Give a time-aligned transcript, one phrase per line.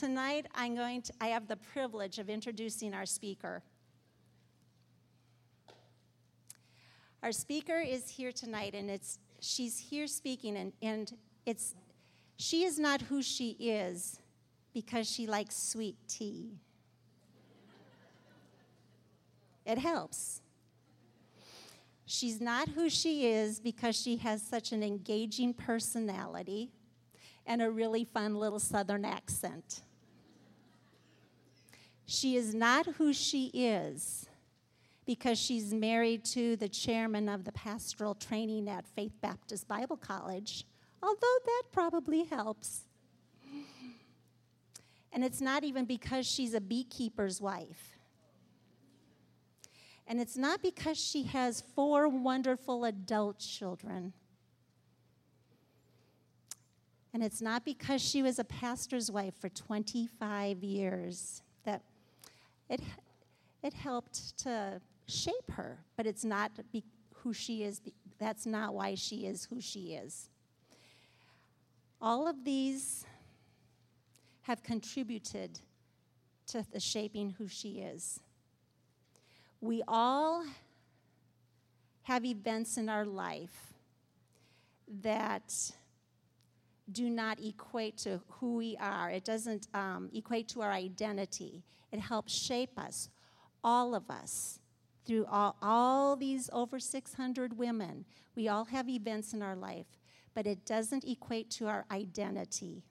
[0.00, 3.62] tonight I'm going to, I have the privilege of introducing our speaker.
[7.22, 11.12] Our speaker is here tonight, and it's she's here speaking, and, and
[11.44, 11.74] it's
[12.38, 14.18] she is not who she is
[14.72, 16.54] because she likes sweet tea.
[19.66, 20.40] It helps.
[22.06, 26.70] She's not who she is because she has such an engaging personality
[27.46, 29.82] and a really fun little southern accent.
[32.12, 34.26] She is not who she is
[35.06, 40.64] because she's married to the chairman of the pastoral training at Faith Baptist Bible College,
[41.04, 42.80] although that probably helps.
[45.12, 47.96] And it's not even because she's a beekeeper's wife.
[50.08, 54.14] And it's not because she has four wonderful adult children.
[57.14, 61.42] And it's not because she was a pastor's wife for 25 years
[62.70, 62.80] it,
[63.62, 66.84] it helped to shape her, but it's not be,
[67.16, 67.82] who she is.
[68.18, 70.30] That's not why she is who she is.
[72.00, 73.04] All of these
[74.42, 75.58] have contributed
[76.46, 78.20] to the shaping who she is.
[79.60, 80.44] We all
[82.04, 83.74] have events in our life
[85.02, 85.72] that
[86.92, 89.10] do not equate to who we are.
[89.10, 91.62] It doesn't um, equate to our identity.
[91.92, 93.08] It helps shape us,
[93.62, 94.60] all of us,
[95.06, 98.04] through all, all these over 600 women.
[98.36, 99.86] We all have events in our life,
[100.34, 102.82] but it doesn't equate to our identity.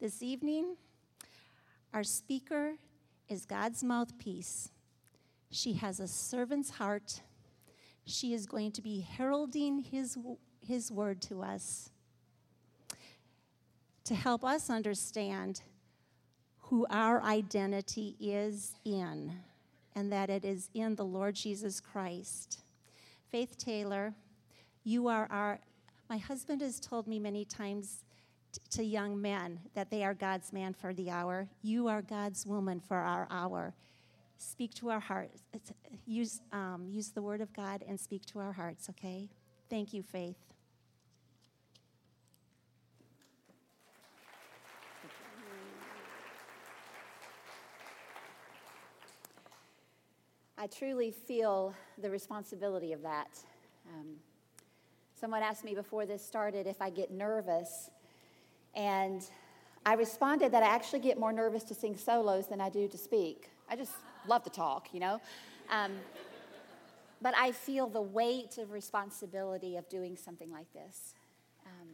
[0.00, 0.76] This evening,
[1.92, 2.76] our speaker
[3.28, 4.70] is God's mouthpiece.
[5.50, 7.20] She has a servant's heart.
[8.04, 10.18] She is going to be heralding his,
[10.60, 11.90] his word to us
[14.10, 15.62] to help us understand
[16.62, 19.32] who our identity is in,
[19.94, 22.60] and that it is in the Lord Jesus Christ.
[23.30, 24.12] Faith Taylor,
[24.82, 25.60] you are our,
[26.08, 28.04] my husband has told me many times
[28.70, 31.48] to young men that they are God's man for the hour.
[31.62, 33.74] You are God's woman for our hour.
[34.42, 35.42] Speak to our hearts.
[36.06, 39.28] Use, um, use the word of God and speak to our hearts, okay?
[39.68, 40.38] Thank you, Faith.
[50.56, 53.38] I truly feel the responsibility of that.
[53.92, 54.16] Um,
[55.20, 57.90] someone asked me before this started if I get nervous
[58.74, 59.22] and
[59.84, 62.96] I responded that I actually get more nervous to sing solos than I do to
[62.96, 63.50] speak.
[63.68, 63.92] I just
[64.26, 65.20] love to talk, you know?
[65.70, 65.92] Um,
[67.22, 71.14] but I feel the weight of responsibility of doing something like this.
[71.66, 71.88] Um,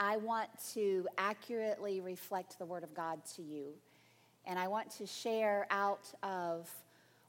[0.00, 3.74] I want to accurately reflect the Word of God to you.
[4.46, 6.68] And I want to share out of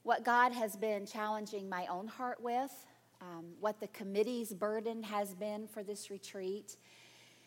[0.02, 2.72] what God has been challenging my own heart with,
[3.20, 6.76] um, what the committee's burden has been for this retreat,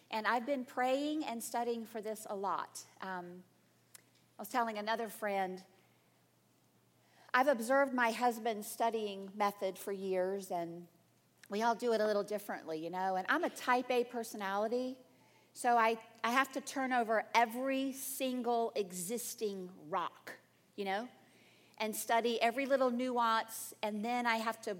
[0.09, 2.79] and I've been praying and studying for this a lot.
[3.01, 3.43] Um,
[4.37, 5.61] I was telling another friend,
[7.37, 10.87] I've observed my husband's studying method for years, and
[11.51, 13.15] we all do it a little differently, you know.
[13.15, 14.97] And I'm a type A personality,
[15.53, 20.31] so I, I have to turn over every single existing rock,
[20.77, 21.07] you know,
[21.77, 24.75] and study every little nuance, and then I have to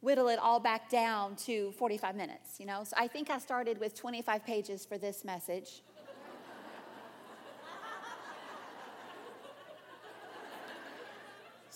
[0.00, 2.84] whittle it all back down to 45 minutes, you know?
[2.84, 5.82] So I think I started with 25 pages for this message.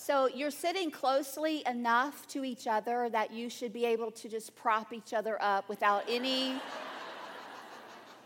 [0.04, 4.54] So you're sitting closely enough to each other that you should be able to just
[4.54, 6.60] prop each other up without any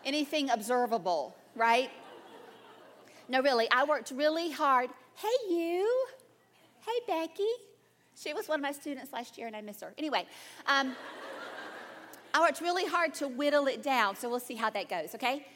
[0.04, 1.88] anything observable, right?
[3.28, 4.90] No, really, I worked really hard.
[5.14, 6.06] Hey, you.
[6.80, 7.44] Hey, Becky.
[8.16, 9.94] She was one of my students last year, and I miss her.
[9.96, 10.26] Anyway,
[10.66, 10.96] um,
[12.34, 15.46] I worked really hard to whittle it down, so we'll see how that goes, okay?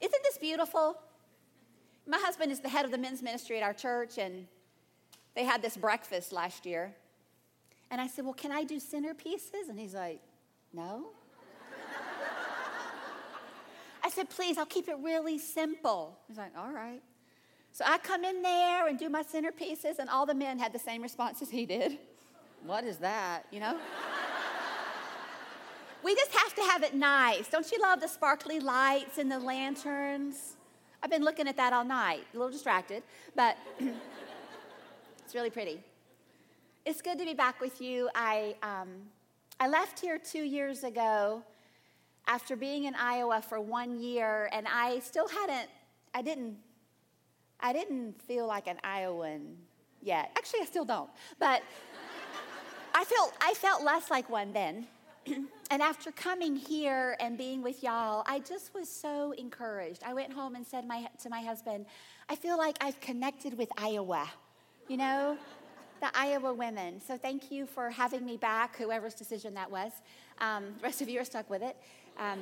[0.00, 0.96] Isn't this beautiful?
[2.06, 4.46] My husband is the head of the men's ministry at our church, and
[5.38, 6.92] they had this breakfast last year.
[7.92, 9.68] And I said, Well, can I do centerpieces?
[9.68, 10.20] And he's like,
[10.72, 11.10] No.
[14.02, 16.18] I said, Please, I'll keep it really simple.
[16.26, 17.00] He's like, All right.
[17.70, 20.78] So I come in there and do my centerpieces, and all the men had the
[20.80, 21.98] same response as he did.
[22.66, 23.44] What is that?
[23.52, 23.78] You know?
[26.02, 27.46] we just have to have it nice.
[27.46, 30.56] Don't you love the sparkly lights and the lanterns?
[31.00, 33.04] I've been looking at that all night, a little distracted,
[33.36, 33.56] but
[35.28, 35.78] it's really pretty.
[36.86, 38.08] It's good to be back with you.
[38.14, 38.88] I, um,
[39.60, 41.42] I left here two years ago
[42.26, 45.68] after being in Iowa for one year, and I still hadn't,
[46.14, 46.56] I didn't,
[47.60, 49.58] I didn't feel like an Iowan
[50.00, 50.30] yet.
[50.34, 51.62] Actually, I still don't, but
[52.94, 54.86] I felt, I felt less like one then.
[55.26, 60.02] and after coming here and being with y'all, I just was so encouraged.
[60.06, 61.84] I went home and said my, to my husband,
[62.30, 64.26] I feel like I've connected with Iowa,
[64.88, 65.36] you know,
[66.00, 67.00] the Iowa women.
[67.06, 69.92] So thank you for having me back, whoever's decision that was.
[70.38, 71.76] Um, the rest of you are stuck with it.
[72.18, 72.38] Um,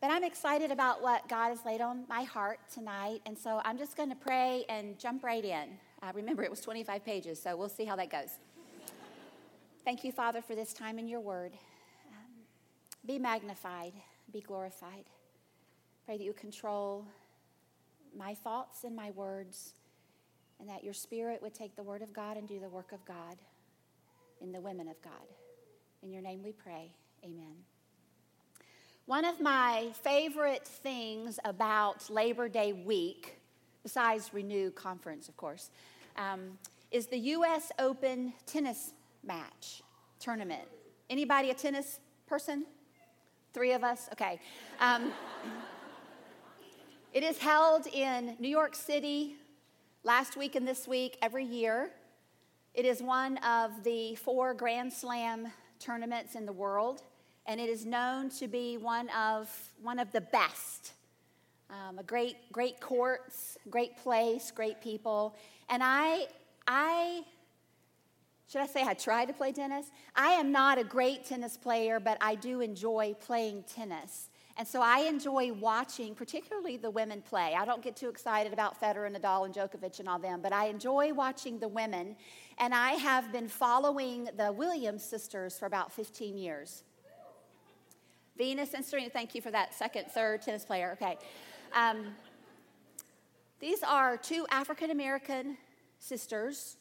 [0.00, 3.76] but I'm excited about what God has laid on my heart tonight, and so I'm
[3.76, 5.68] just going to pray and jump right in.
[6.02, 8.30] Uh, remember, it was 25 pages, so we'll see how that goes.
[9.84, 11.52] Thank you, Father, for this time in your word.
[12.10, 12.42] Um,
[13.06, 13.92] be magnified,
[14.32, 15.04] be glorified.
[16.06, 17.04] Pray that you control
[18.16, 19.74] my thoughts and my words,
[20.58, 23.04] and that your spirit would take the word of God and do the work of
[23.04, 23.36] God
[24.40, 25.12] in the women of God.
[26.02, 26.92] In your name we pray.
[27.24, 27.56] Amen.
[29.06, 33.40] One of my favorite things about Labor Day week,
[33.82, 35.70] besides Renew Conference, of course,
[36.16, 36.58] um,
[36.90, 37.72] is the U.S.
[37.78, 39.82] Open tennis match
[40.18, 40.62] tournament.
[41.08, 42.64] Anybody a tennis person?
[43.52, 44.08] Three of us?
[44.12, 44.38] Okay.
[44.78, 45.12] Um,
[47.12, 49.34] it is held in New York City
[50.04, 51.90] last week and this week every year.
[52.72, 55.48] It is one of the four Grand Slam
[55.80, 57.02] tournaments in the world,
[57.46, 59.50] and it is known to be one of,
[59.82, 60.92] one of the best.
[61.68, 65.34] Um, a great, great courts, great place, great people.
[65.68, 66.26] And I,
[66.68, 67.24] I
[68.48, 69.86] should I say I try to play tennis?
[70.14, 74.29] I am not a great tennis player, but I do enjoy playing tennis.
[74.60, 77.54] And so I enjoy watching, particularly the women play.
[77.58, 80.52] I don't get too excited about Federer and Nadal and Djokovic and all them, but
[80.52, 82.14] I enjoy watching the women.
[82.58, 86.82] And I have been following the Williams sisters for about 15 years.
[88.36, 90.90] Venus and Serena, thank you for that second, third tennis player.
[91.00, 91.16] Okay.
[91.72, 92.08] Um,
[93.60, 95.56] these are two African American
[96.00, 96.76] sisters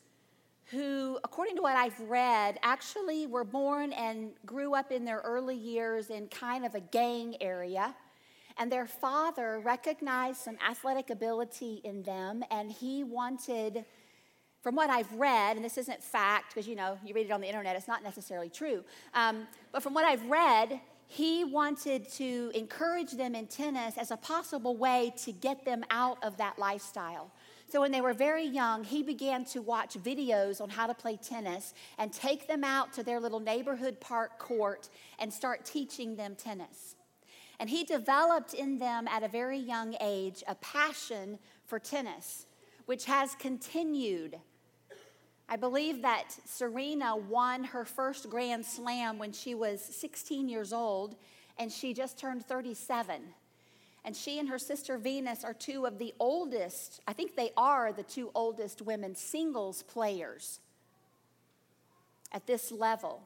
[0.71, 5.55] who, according to what I've read, actually were born and grew up in their early
[5.55, 7.95] years in kind of a gang area.
[8.57, 13.85] And their father recognized some athletic ability in them, and he wanted,
[14.61, 17.41] from what I've read, and this isn't fact because you know, you read it on
[17.41, 18.83] the internet, it's not necessarily true,
[19.13, 24.17] um, but from what I've read, he wanted to encourage them in tennis as a
[24.17, 27.31] possible way to get them out of that lifestyle.
[27.69, 31.17] So when they were very young, he began to watch videos on how to play
[31.17, 34.89] tennis and take them out to their little neighborhood park court
[35.19, 36.95] and start teaching them tennis.
[37.59, 42.47] And he developed in them at a very young age a passion for tennis,
[42.87, 44.39] which has continued.
[45.47, 51.17] I believe that Serena won her first Grand Slam when she was 16 years old,
[51.59, 53.21] and she just turned 37.
[54.09, 57.93] And she and her sister Venus are two of the oldest, I think they are
[57.93, 60.59] the two oldest women singles players
[62.31, 63.21] at this level.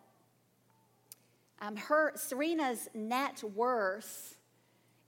[1.61, 4.37] Um, her Serena's net worth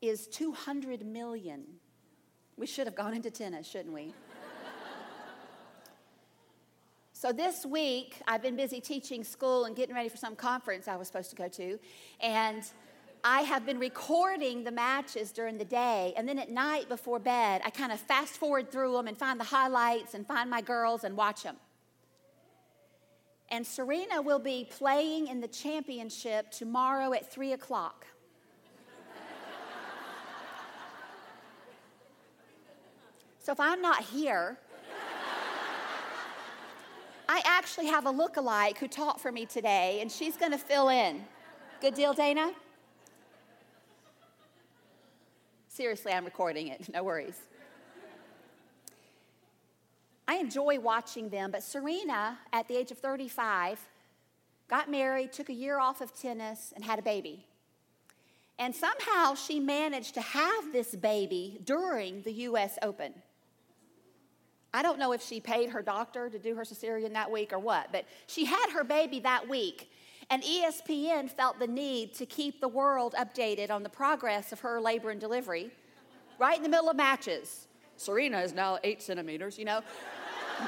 [0.02, 1.66] is 200 million.
[2.56, 4.14] We should have gone into tennis, shouldn't we?
[7.12, 10.96] so this week, I've been busy teaching school and getting ready for some conference I
[10.96, 11.78] was supposed to go to,
[12.22, 12.64] and
[13.28, 17.60] I have been recording the matches during the day, and then at night before bed,
[17.66, 21.04] I kind of fast forward through them and find the highlights and find my girls
[21.04, 21.56] and watch them.
[23.50, 28.06] And Serena will be playing in the championship tomorrow at 3 o'clock.
[33.40, 34.60] so if I'm not here,
[37.28, 40.90] I actually have a look-alike who taught for me today, and she's going to fill
[40.90, 41.26] in.
[41.82, 42.52] Good deal, Dana?
[45.76, 47.38] Seriously, I'm recording it, no worries.
[50.26, 53.78] I enjoy watching them, but Serena, at the age of 35,
[54.70, 57.46] got married, took a year off of tennis, and had a baby.
[58.58, 63.14] And somehow she managed to have this baby during the US Open.
[64.74, 67.60] I don't know if she paid her doctor to do her cesarean that week or
[67.60, 69.92] what, but she had her baby that week.
[70.30, 74.82] And ESPN felt the need to keep the world updated on the progress of her
[74.82, 75.72] labor and delivery
[76.40, 77.68] right in the middle of matches.
[77.98, 79.82] Serena is now eight centimeters, you know.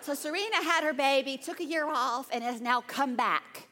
[0.00, 3.68] so Serena had her baby, took a year off, and has now come back.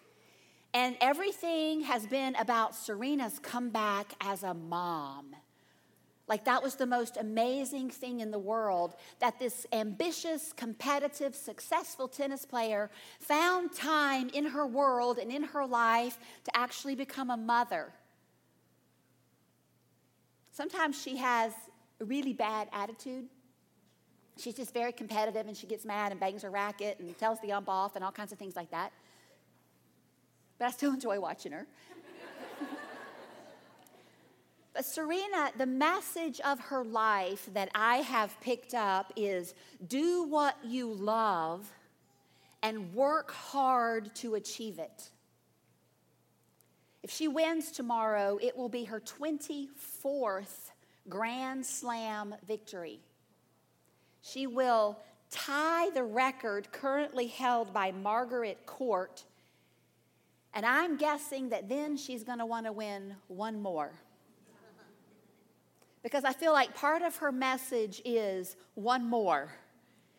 [0.72, 5.34] And everything has been about Serena's comeback as a mom.
[6.30, 12.06] Like that was the most amazing thing in the world that this ambitious, competitive, successful
[12.06, 17.36] tennis player found time in her world and in her life to actually become a
[17.36, 17.92] mother.
[20.52, 21.52] Sometimes she has
[22.00, 23.26] a really bad attitude.
[24.36, 27.50] She's just very competitive and she gets mad and bangs her racket and tells the
[27.50, 28.92] ump off and all kinds of things like that.
[30.60, 31.66] But I still enjoy watching her.
[34.82, 39.54] Serena, the message of her life that I have picked up is
[39.86, 41.70] do what you love
[42.62, 45.10] and work hard to achieve it.
[47.02, 50.70] If she wins tomorrow, it will be her 24th
[51.08, 53.00] Grand Slam victory.
[54.22, 54.98] She will
[55.30, 59.24] tie the record currently held by Margaret Court,
[60.52, 63.92] and I'm guessing that then she's going to want to win one more
[66.02, 69.52] because I feel like part of her message is one more.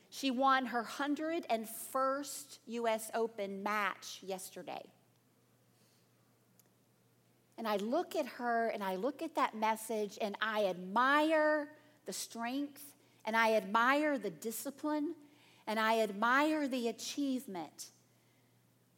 [0.10, 4.84] She won her 101st US Open match yesterday.
[7.58, 11.70] And I look at her and I look at that message and I admire
[12.06, 12.84] the strength
[13.26, 15.16] and I admire the discipline
[15.68, 17.92] and I admire the achievement.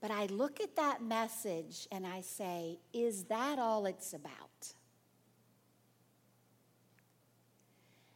[0.01, 4.52] But I look at that message and I say, is that all it's about?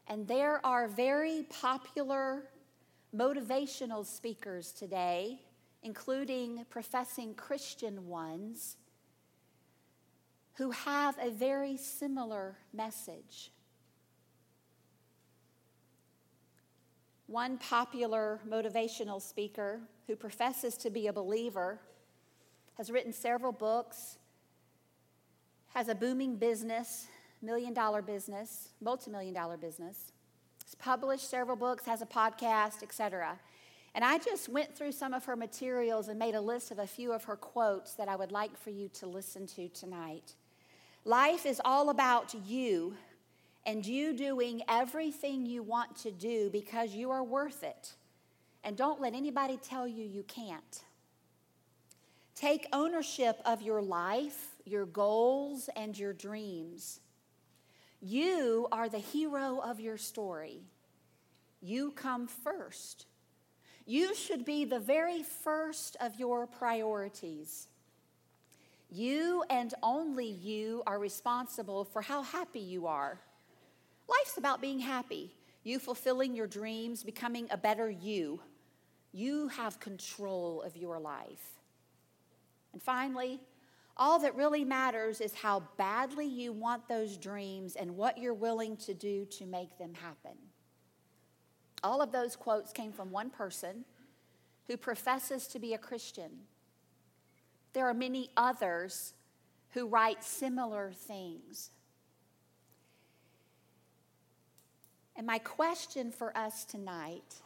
[0.09, 2.43] And there are very popular
[3.15, 5.41] motivational speakers today,
[5.83, 8.77] including professing Christian ones,
[10.55, 13.51] who have a very similar message.
[17.27, 21.81] One popular motivational speaker who professes to be a believer
[22.75, 24.17] has written several books,
[25.73, 27.07] has a booming business,
[27.41, 30.11] million dollar business, multi million dollar business.
[30.63, 33.39] He's published several books, has a podcast, etc.
[33.95, 36.87] And I just went through some of her materials and made a list of a
[36.87, 40.35] few of her quotes that I would like for you to listen to tonight.
[41.05, 42.95] Life is all about you
[43.65, 47.93] and you doing everything you want to do because you are worth it.
[48.63, 50.83] And don't let anybody tell you you can't.
[52.35, 56.99] Take ownership of your life, your goals, and your dreams.
[58.01, 60.61] You are the hero of your story.
[61.61, 63.05] You come first.
[63.85, 67.67] You should be the very first of your priorities.
[68.89, 73.19] You and only you are responsible for how happy you are.
[74.07, 78.39] Life's about being happy, you fulfilling your dreams, becoming a better you.
[79.11, 81.59] You have control of your life.
[82.71, 83.41] And finally,
[83.97, 88.77] all that really matters is how badly you want those dreams and what you're willing
[88.77, 90.37] to do to make them happen.
[91.83, 93.85] All of those quotes came from one person
[94.67, 96.31] who professes to be a Christian.
[97.73, 99.13] There are many others
[99.71, 101.71] who write similar things.
[105.15, 107.41] And my question for us tonight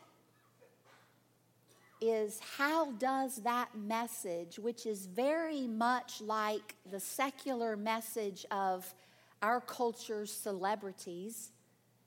[2.02, 8.94] is how does that message, which is very much like the secular message of
[9.42, 11.52] our culture's celebrities,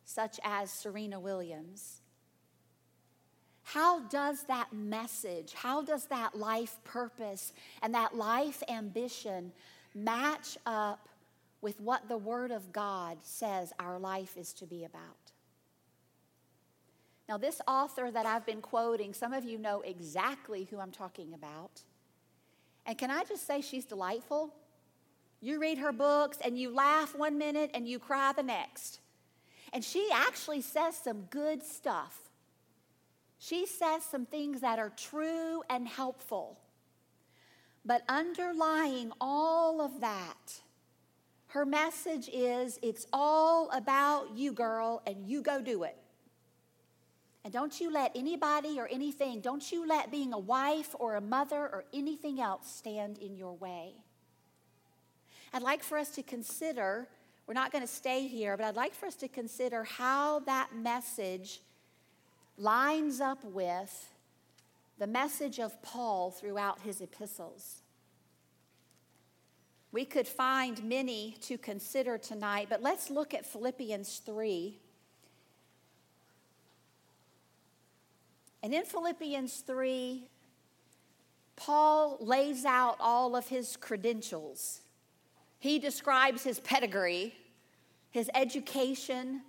[0.05, 2.01] such as Serena Williams,
[3.65, 9.53] how does that message, how does that life purpose and that life ambition
[9.95, 11.09] match up
[11.63, 15.24] with what the Word of God says our life is to be about?
[17.29, 21.33] Now, this author that I've been quoting, some of you know exactly who I'm talking
[21.33, 21.83] about.
[22.87, 24.53] And can I just say she's delightful?
[25.41, 29.01] You read her books and you laugh one minute and you cry the next.
[29.73, 32.31] And she actually says some good stuff.
[33.39, 36.59] She says some things that are true and helpful.
[37.85, 40.63] But underlying all of that,
[41.49, 45.97] her message is it's all about you, girl, and you go do it.
[47.45, 51.21] And don't you let anybody or anything, don't you let being a wife or a
[51.21, 53.93] mother or anything else stand in your way.
[55.53, 57.07] I'd like for us to consider,
[57.47, 60.75] we're not going to stay here, but I'd like for us to consider how that
[60.75, 61.61] message
[62.57, 64.09] lines up with
[64.99, 67.83] the message of Paul throughout his epistles.
[69.93, 74.79] We could find many to consider tonight, but let's look at Philippians 3
[78.65, 80.27] And in Philippians 3,
[81.55, 84.81] Paul lays out all of his credentials.
[85.59, 87.35] He describes his pedigree.
[88.11, 89.43] his education,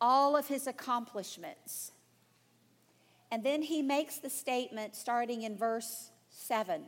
[0.00, 1.92] all of his accomplishments.
[3.30, 6.82] And then he makes the statement starting in verse 7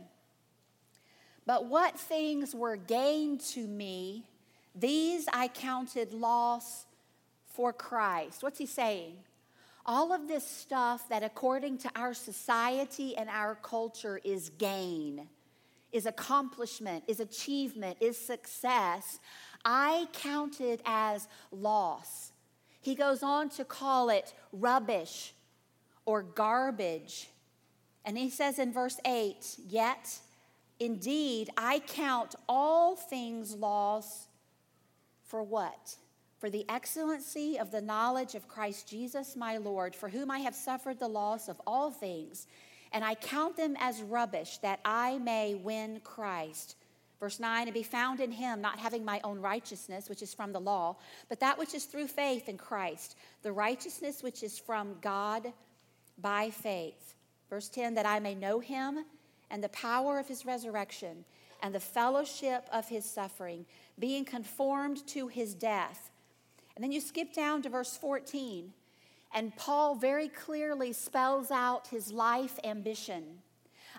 [1.47, 4.25] But what things were gained to me,
[4.75, 6.87] these I counted loss
[7.47, 8.43] for Christ.
[8.43, 9.19] What's he saying?
[9.89, 15.27] All of this stuff that, according to our society and our culture, is gain,
[15.93, 19.19] is accomplishment, is achievement, is success,
[19.65, 22.33] I counted as loss.
[22.83, 25.33] He goes on to call it rubbish
[26.05, 27.31] or garbage.
[28.05, 30.19] And he says in verse 8, Yet,
[30.79, 34.29] indeed, I count all things loss
[35.25, 35.97] for what?
[36.39, 40.55] For the excellency of the knowledge of Christ Jesus my Lord, for whom I have
[40.55, 42.47] suffered the loss of all things,
[42.93, 46.77] and I count them as rubbish, that I may win Christ
[47.21, 50.53] Verse 9, and be found in him, not having my own righteousness, which is from
[50.53, 50.97] the law,
[51.29, 55.53] but that which is through faith in Christ, the righteousness which is from God
[56.19, 57.15] by faith.
[57.51, 59.05] Verse 10, that I may know him
[59.51, 61.25] and the power of his resurrection
[61.61, 63.67] and the fellowship of his suffering,
[63.99, 66.11] being conformed to his death.
[66.79, 68.73] And then you skip down to verse 14,
[69.35, 73.25] and Paul very clearly spells out his life ambition.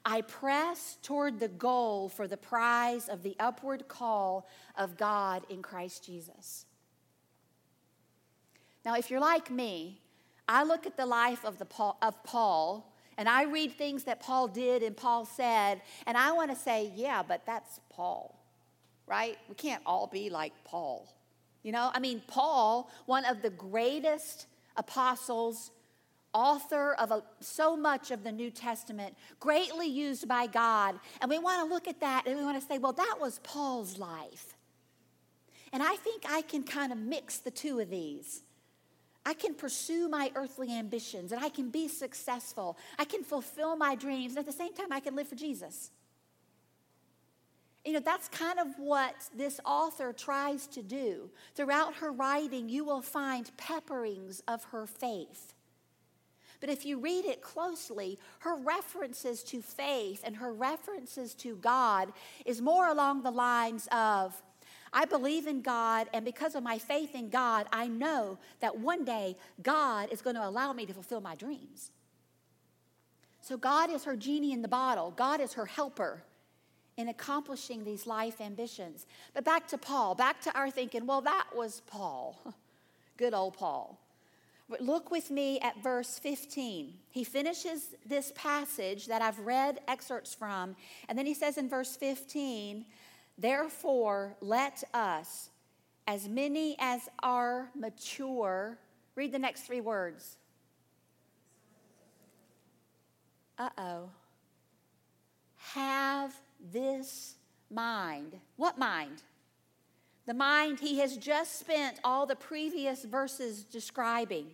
[0.05, 5.61] I press toward the goal for the prize of the upward call of God in
[5.61, 6.67] Christ Jesus.
[8.85, 9.99] Now, if you're like me,
[10.47, 14.21] I look at the life of, the Paul, of Paul and I read things that
[14.21, 18.41] Paul did and Paul said, and I want to say, yeah, but that's Paul,
[19.05, 19.37] right?
[19.49, 21.13] We can't all be like Paul.
[21.63, 25.71] You know, I mean, Paul, one of the greatest apostles
[26.33, 30.99] author of a, so much of the New Testament, greatly used by God.
[31.21, 33.39] And we want to look at that and we want to say, well, that was
[33.39, 34.55] Paul's life.
[35.71, 38.41] And I think I can kind of mix the two of these.
[39.25, 42.77] I can pursue my earthly ambitions and I can be successful.
[42.97, 44.31] I can fulfill my dreams.
[44.31, 45.91] And at the same time, I can live for Jesus.
[47.89, 51.31] You know, that's kind of what this author tries to do.
[51.55, 55.55] Throughout her writing, you will find pepperings of her faith.
[56.61, 62.13] But if you read it closely, her references to faith and her references to God
[62.45, 64.39] is more along the lines of,
[64.93, 69.03] I believe in God, and because of my faith in God, I know that one
[69.03, 71.89] day God is going to allow me to fulfill my dreams.
[73.41, 76.21] So God is her genie in the bottle, God is her helper
[76.99, 79.05] in accomplishing these life ambitions.
[79.33, 82.37] But back to Paul, back to our thinking, well, that was Paul.
[83.17, 83.97] Good old Paul.
[84.81, 86.93] Look with me at verse 15.
[87.09, 90.75] He finishes this passage that I've read excerpts from,
[91.07, 92.85] and then he says in verse 15,
[93.37, 95.51] Therefore, let us,
[96.05, 98.77] as many as are mature,
[99.15, 100.35] read the next three words.
[103.57, 104.09] Uh oh.
[105.55, 106.33] Have
[106.71, 107.35] this
[107.69, 108.39] mind.
[108.55, 109.23] What mind?
[110.25, 114.47] The mind he has just spent all the previous verses describing.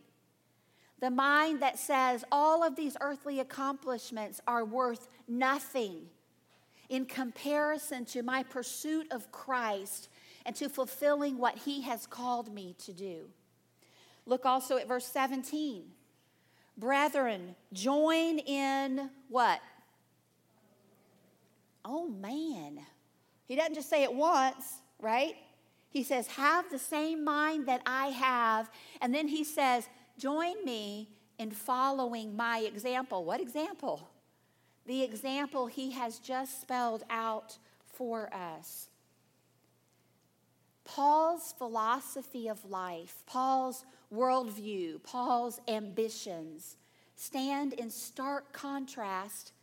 [1.01, 6.07] The mind that says all of these earthly accomplishments are worth nothing
[6.89, 10.09] in comparison to my pursuit of Christ
[10.45, 13.25] and to fulfilling what he has called me to do.
[14.25, 15.83] Look also at verse 17.
[16.77, 19.59] Brethren, join in what?
[21.86, 22.80] Oh man.
[23.45, 25.36] He doesn't just say it once, right?
[25.89, 28.69] He says, Have the same mind that I have.
[29.02, 33.24] And then he says, Join me in following my example.
[33.24, 34.10] What example?
[34.86, 38.89] The example he has just spelled out for us.
[40.84, 46.78] Paul's philosophy of life, Paul's worldview, Paul's ambitions
[47.15, 49.54] stand in stark contrast,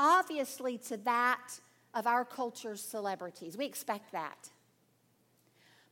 [0.00, 1.60] obviously, to that
[1.94, 3.56] of our culture's celebrities.
[3.56, 4.48] We expect that.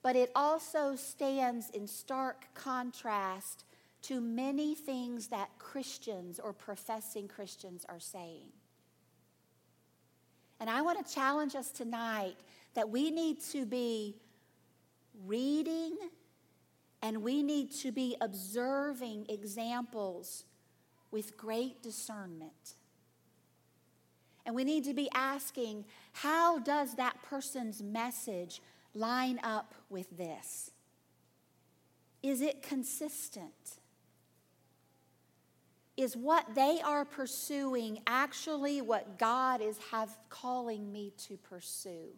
[0.03, 3.65] But it also stands in stark contrast
[4.03, 8.47] to many things that Christians or professing Christians are saying.
[10.61, 12.37] And I want to challenge us tonight
[12.75, 14.17] that we need to be
[15.27, 15.97] reading
[17.03, 20.45] and we need to be observing examples
[21.11, 22.75] with great discernment.
[24.49, 25.85] And we need to be asking,
[26.15, 28.63] how does that person's message
[28.95, 30.71] line up with this?
[32.23, 33.53] Is it consistent?
[35.99, 42.15] is what they are pursuing actually what God is have calling me to pursue?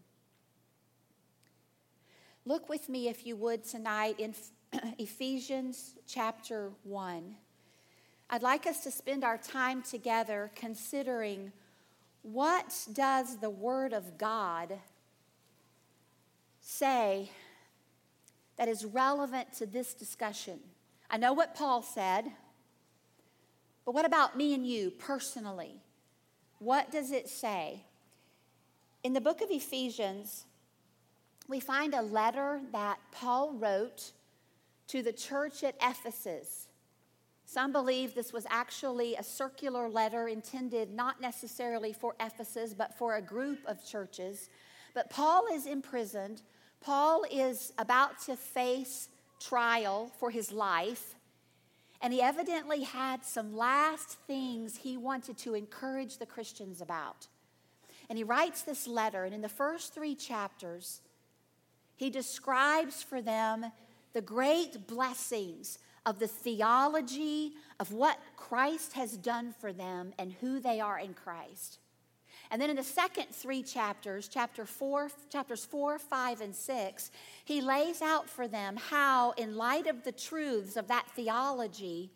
[2.44, 4.34] Look with me, if you would, tonight in
[4.98, 7.34] Ephesians chapter 1.
[8.28, 11.50] I'd like us to spend our time together considering
[12.22, 14.78] what does the Word of God
[16.60, 17.30] say
[18.56, 20.60] that is relevant to this discussion?
[21.10, 22.30] I know what Paul said,
[23.84, 25.80] but what about me and you personally?
[26.58, 27.84] What does it say?
[29.02, 30.44] In the book of Ephesians,
[31.48, 34.12] we find a letter that Paul wrote
[34.88, 36.68] to the church at Ephesus.
[37.52, 43.16] Some believe this was actually a circular letter intended not necessarily for Ephesus, but for
[43.16, 44.48] a group of churches.
[44.94, 46.42] But Paul is imprisoned.
[46.80, 49.08] Paul is about to face
[49.40, 51.16] trial for his life.
[52.00, 57.26] And he evidently had some last things he wanted to encourage the Christians about.
[58.08, 61.00] And he writes this letter, and in the first three chapters,
[61.96, 63.72] he describes for them
[64.12, 70.60] the great blessings of the theology of what Christ has done for them and who
[70.60, 71.78] they are in Christ.
[72.50, 77.10] And then in the second three chapters, chapter four, chapters four, five, and six,
[77.44, 82.10] he lays out for them how, in light of the truths of that theology,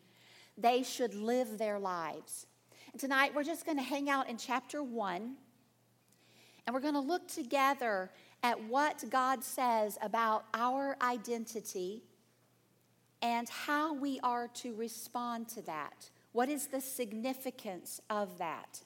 [0.59, 2.47] they should live their lives.
[2.92, 5.37] And tonight we're just going to hang out in chapter one,
[6.66, 8.11] and we're going to look together
[8.42, 12.03] at what God says about our identity
[13.25, 16.11] and how we are to respond to that.
[16.33, 18.83] What is the significance of that?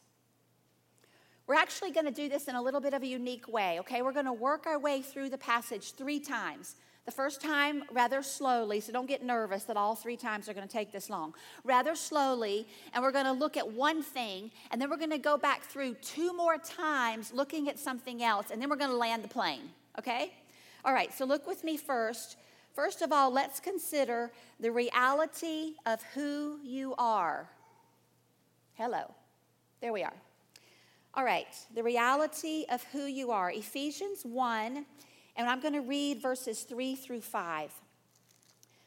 [1.49, 4.01] We're actually going to do this in a little bit of a unique way, okay?
[4.01, 6.77] We're going to work our way through the passage three times.
[7.05, 10.69] The first time, rather slowly, so don't get nervous that all three times are going
[10.69, 11.35] to take this long.
[11.65, 15.19] Rather slowly, and we're going to look at one thing, and then we're going to
[15.19, 18.97] go back through two more times looking at something else, and then we're going to
[18.97, 20.33] land the plane, okay?
[20.85, 22.37] All right, so look with me first.
[22.79, 27.51] First of all, let's consider the reality of who you are.
[28.75, 29.13] Hello.
[29.81, 30.15] There we are.
[31.15, 33.51] All right, the reality of who you are.
[33.51, 34.87] Ephesians 1
[35.35, 37.73] and I'm going to read verses 3 through 5.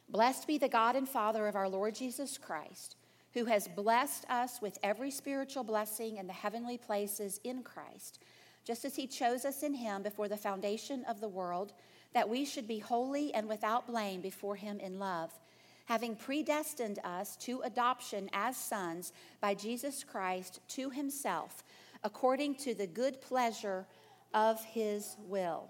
[0.08, 2.95] Blessed be the God and Father of our Lord Jesus Christ,
[3.34, 8.19] who has blessed us with every spiritual blessing in the heavenly places in Christ,
[8.63, 11.73] just as he chose us in him before the foundation of the world,
[12.13, 15.32] that we should be holy and without blame before him in love,
[15.86, 21.63] having predestined us to adoption as sons by Jesus Christ to himself,
[22.04, 23.86] according to the good pleasure
[24.34, 25.69] of his will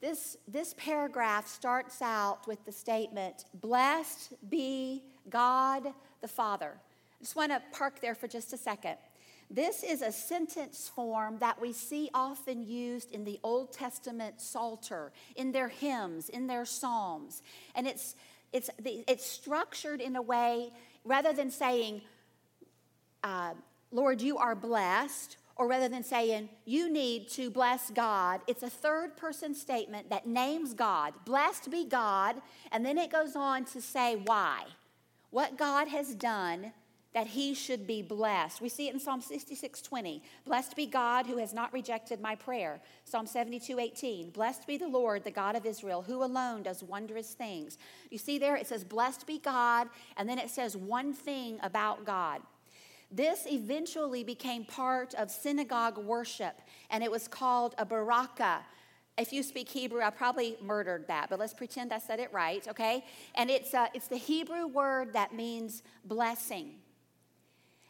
[0.00, 5.84] this, this paragraph starts out with the statement, Blessed be God
[6.20, 6.74] the Father.
[6.76, 8.96] I just want to park there for just a second.
[9.50, 15.12] This is a sentence form that we see often used in the Old Testament Psalter,
[15.36, 17.42] in their hymns, in their psalms.
[17.74, 18.16] And it's,
[18.52, 20.72] it's, it's structured in a way,
[21.04, 22.02] rather than saying,
[23.22, 23.54] uh,
[23.92, 28.68] Lord, you are blessed, or rather than saying, you need to bless God, it's a
[28.68, 31.14] third person statement that names God.
[31.24, 32.36] Blessed be God.
[32.72, 34.64] And then it goes on to say why.
[35.30, 36.72] What God has done
[37.16, 38.60] that he should be blessed.
[38.60, 40.22] We see it in Psalm 66 20.
[40.44, 42.78] Blessed be God who has not rejected my prayer.
[43.04, 44.28] Psalm 72 18.
[44.28, 47.78] Blessed be the Lord, the God of Israel, who alone does wondrous things.
[48.10, 52.04] You see there, it says, Blessed be God, and then it says one thing about
[52.04, 52.42] God.
[53.10, 58.58] This eventually became part of synagogue worship, and it was called a baraka.
[59.16, 62.68] If you speak Hebrew, I probably murdered that, but let's pretend I said it right,
[62.68, 63.06] okay?
[63.36, 66.74] And it's, uh, it's the Hebrew word that means blessing.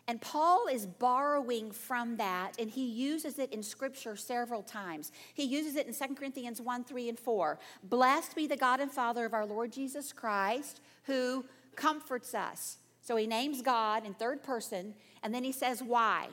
[0.09, 5.11] And Paul is borrowing from that, and he uses it in Scripture several times.
[5.35, 7.59] He uses it in 2 Corinthians 1 3 and 4.
[7.83, 13.15] Blessed be the God and Father of our Lord Jesus Christ, who comforts us so
[13.15, 16.29] he names God in third person, and then he says why.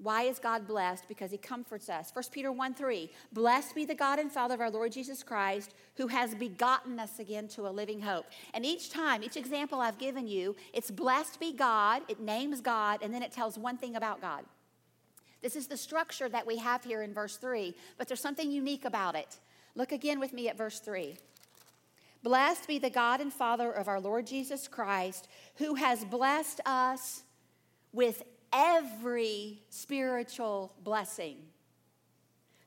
[0.00, 1.08] Why is God blessed?
[1.08, 2.10] Because he comforts us.
[2.14, 3.10] 1 Peter 1 3.
[3.32, 7.18] Blessed be the God and Father of our Lord Jesus Christ, who has begotten us
[7.18, 8.26] again to a living hope.
[8.54, 13.02] And each time, each example I've given you, it's blessed be God, it names God,
[13.02, 14.44] and then it tells one thing about God.
[15.42, 18.84] This is the structure that we have here in verse 3, but there's something unique
[18.84, 19.38] about it.
[19.74, 21.16] Look again with me at verse 3.
[22.22, 27.22] Blessed be the God and Father of our Lord Jesus Christ, who has blessed us
[27.92, 31.36] with every spiritual blessing.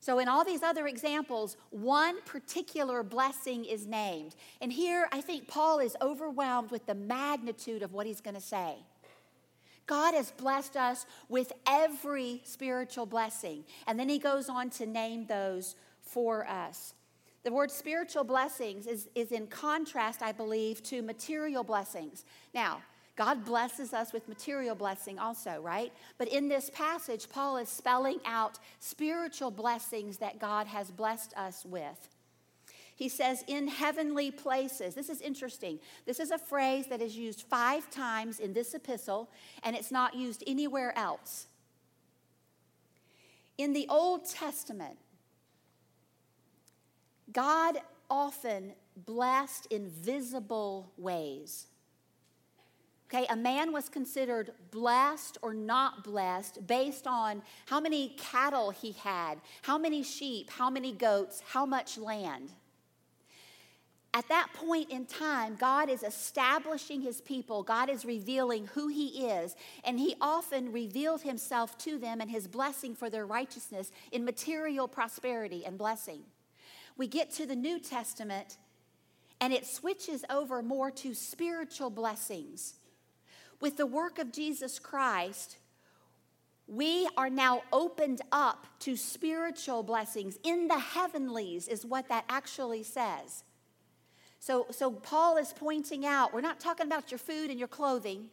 [0.00, 4.34] So, in all these other examples, one particular blessing is named.
[4.60, 8.40] And here, I think Paul is overwhelmed with the magnitude of what he's going to
[8.40, 8.74] say.
[9.86, 13.64] God has blessed us with every spiritual blessing.
[13.86, 16.94] And then he goes on to name those for us.
[17.44, 22.24] The word spiritual blessings is, is in contrast, I believe, to material blessings.
[22.54, 22.82] Now,
[23.14, 25.92] God blesses us with material blessing also, right?
[26.16, 31.64] But in this passage, Paul is spelling out spiritual blessings that God has blessed us
[31.64, 32.08] with.
[32.94, 34.94] He says, in heavenly places.
[34.94, 35.78] This is interesting.
[36.06, 39.30] This is a phrase that is used five times in this epistle,
[39.62, 41.48] and it's not used anywhere else.
[43.58, 44.98] In the Old Testament,
[47.32, 51.66] God often blessed in visible ways.
[53.12, 58.92] Okay, a man was considered blessed or not blessed based on how many cattle he
[58.92, 62.52] had, how many sheep, how many goats, how much land.
[64.14, 67.62] At that point in time, God is establishing his people.
[67.62, 69.56] God is revealing who he is.
[69.84, 74.88] And he often revealed himself to them and his blessing for their righteousness in material
[74.88, 76.22] prosperity and blessing.
[76.96, 78.56] We get to the New Testament
[79.38, 82.74] and it switches over more to spiritual blessings
[83.62, 85.56] with the work of Jesus Christ,
[86.66, 92.82] we are now opened up to spiritual blessings in the heavenlies, is what that actually
[92.82, 93.44] says.
[94.40, 98.26] So, so Paul is pointing out we're not talking about your food and your clothing,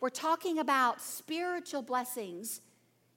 [0.00, 2.62] we're talking about spiritual blessings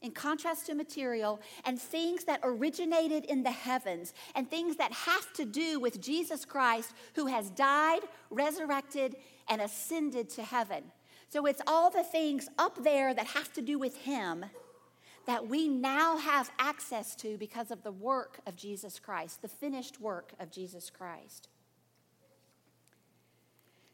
[0.01, 5.31] in contrast to material, and things that originated in the heavens, and things that have
[5.33, 9.15] to do with Jesus Christ, who has died, resurrected,
[9.47, 10.83] and ascended to heaven.
[11.31, 14.45] So it's all the things up there that have to do with Him
[15.25, 20.01] that we now have access to because of the work of Jesus Christ, the finished
[20.01, 21.47] work of Jesus Christ.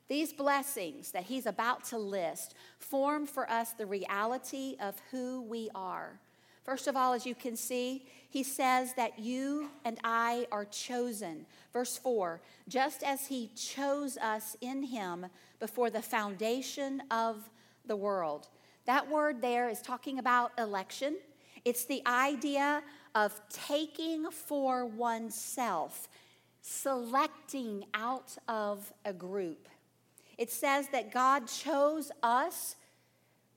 [0.07, 5.69] These blessings that he's about to list form for us the reality of who we
[5.75, 6.19] are.
[6.63, 11.45] First of all, as you can see, he says that you and I are chosen.
[11.73, 15.25] Verse 4 just as he chose us in him
[15.59, 17.49] before the foundation of
[17.85, 18.49] the world.
[18.85, 21.17] That word there is talking about election.
[21.65, 22.81] It's the idea
[23.15, 26.07] of taking for oneself,
[26.61, 29.67] selecting out of a group.
[30.37, 32.75] It says that God chose us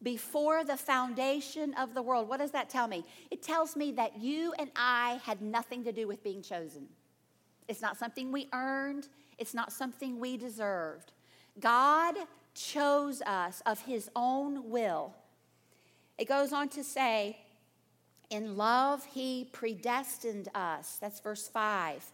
[0.02, 2.28] before the foundation of the world.
[2.28, 3.04] What does that tell me?
[3.30, 6.88] It tells me that you and I had nothing to do with being chosen.
[7.68, 9.08] It's not something we earned,
[9.38, 11.12] it's not something we deserved.
[11.58, 12.14] God
[12.54, 15.14] chose us of his own will.
[16.18, 17.38] It goes on to say,
[18.28, 20.98] in love, he predestined us.
[21.00, 22.04] That's verse 5.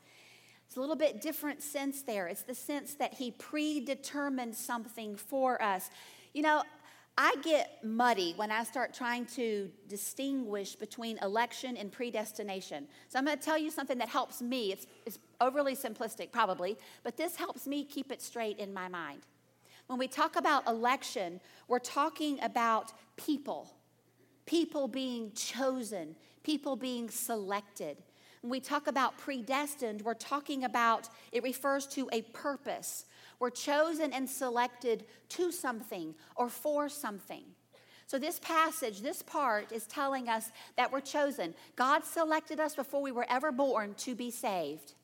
[0.67, 2.27] It's a little bit different sense there.
[2.27, 5.91] It's the sense that he predetermined something for us.
[6.33, 6.63] You know,
[7.19, 12.87] I get muddy when I start trying to distinguish between election and predestination.
[13.09, 14.73] So I'm going to tell you something that helps me.
[14.73, 19.23] It's, it's overly simplistic, probably, but this helps me keep it straight in my mind.
[19.87, 23.73] When we talk about election, we're talking about people,
[24.45, 27.97] people being chosen, people being selected.
[28.43, 33.07] When we talk about predestined, we're talking about it refers to a purpose.
[33.39, 37.45] We're chosen and selected to something or for something.
[38.07, 41.55] So, this passage, this part is telling us that we're chosen.
[41.75, 44.95] God selected us before we were ever born to be saved.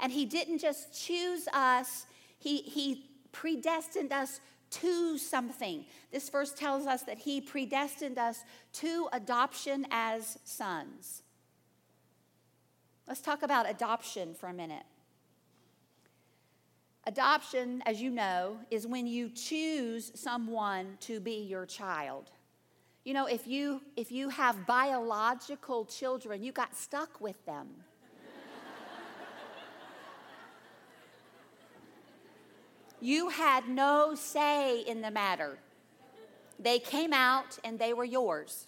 [0.00, 2.06] And He didn't just choose us,
[2.38, 4.40] He, he predestined us
[4.70, 5.84] to something.
[6.10, 8.42] This verse tells us that He predestined us
[8.74, 11.22] to adoption as sons.
[13.06, 14.82] Let's talk about adoption for a minute.
[17.08, 22.32] Adoption, as you know, is when you choose someone to be your child.
[23.04, 27.68] You know, if you if you have biological children, you got stuck with them.
[33.00, 35.58] you had no say in the matter.
[36.58, 38.66] They came out and they were yours.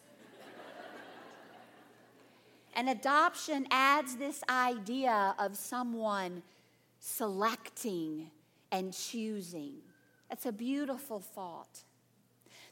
[2.74, 6.44] And adoption adds this idea of someone
[7.08, 8.30] selecting
[8.70, 9.76] and choosing.
[10.28, 11.84] That's a beautiful thought.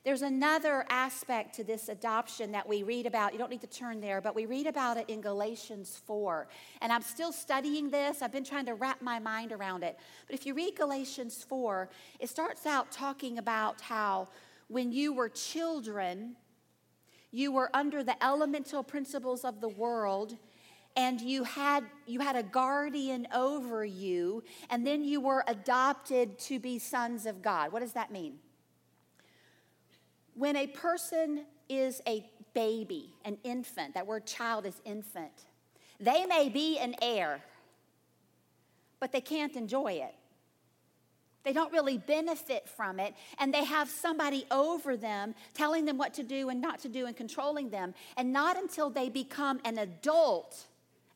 [0.05, 3.33] There's another aspect to this adoption that we read about.
[3.33, 6.47] You don't need to turn there, but we read about it in Galatians 4.
[6.81, 8.23] And I'm still studying this.
[8.23, 9.99] I've been trying to wrap my mind around it.
[10.27, 11.89] But if you read Galatians 4,
[12.21, 14.29] it starts out talking about how
[14.69, 16.37] when you were children,
[17.33, 20.37] you were under the elemental principles of the world
[20.97, 26.59] and you had you had a guardian over you and then you were adopted to
[26.59, 27.73] be sons of God.
[27.73, 28.39] What does that mean?
[30.35, 35.33] When a person is a baby, an infant, that word child is infant.
[36.01, 37.41] They may be an heir.
[39.01, 40.15] but they can't enjoy it.
[41.45, 46.13] They don't really benefit from it, and they have somebody over them telling them what
[46.15, 47.95] to do and not to do and controlling them.
[48.17, 50.67] And not until they become an adult,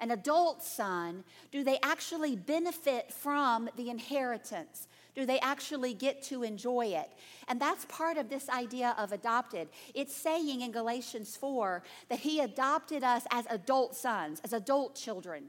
[0.00, 4.88] an adult son, do they actually benefit from the inheritance.
[5.14, 7.10] Do they actually get to enjoy it?
[7.48, 9.68] And that's part of this idea of adopted.
[9.94, 15.46] It's saying in Galatians 4 that he adopted us as adult sons, as adult children.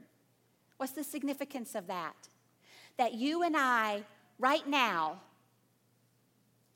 [0.76, 2.28] What's the significance of that?
[2.98, 4.02] That you and I
[4.38, 5.20] right now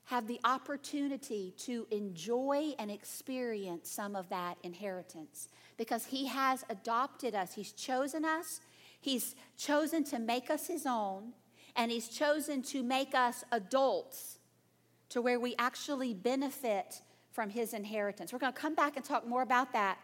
[0.04, 7.34] have the opportunity to enjoy and experience some of that inheritance because He has adopted
[7.34, 7.54] us.
[7.54, 8.60] He's chosen us,
[9.00, 11.32] He's chosen to make us His own,
[11.74, 14.38] and He's chosen to make us adults
[15.10, 18.32] to where we actually benefit from His inheritance.
[18.32, 19.98] We're going to come back and talk more about that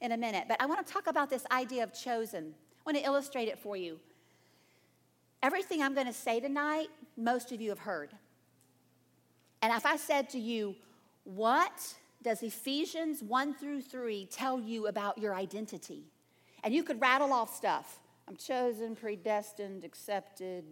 [0.00, 2.54] in a minute, but I want to talk about this idea of chosen.
[2.54, 3.98] I want to illustrate it for you.
[5.42, 8.10] Everything I'm going to say tonight, most of you have heard.
[9.62, 10.76] And if I said to you,
[11.24, 11.94] What
[12.26, 16.02] does Ephesians 1 through 3 tell you about your identity?
[16.64, 18.00] And you could rattle off stuff.
[18.26, 20.64] I'm chosen, predestined, accepted,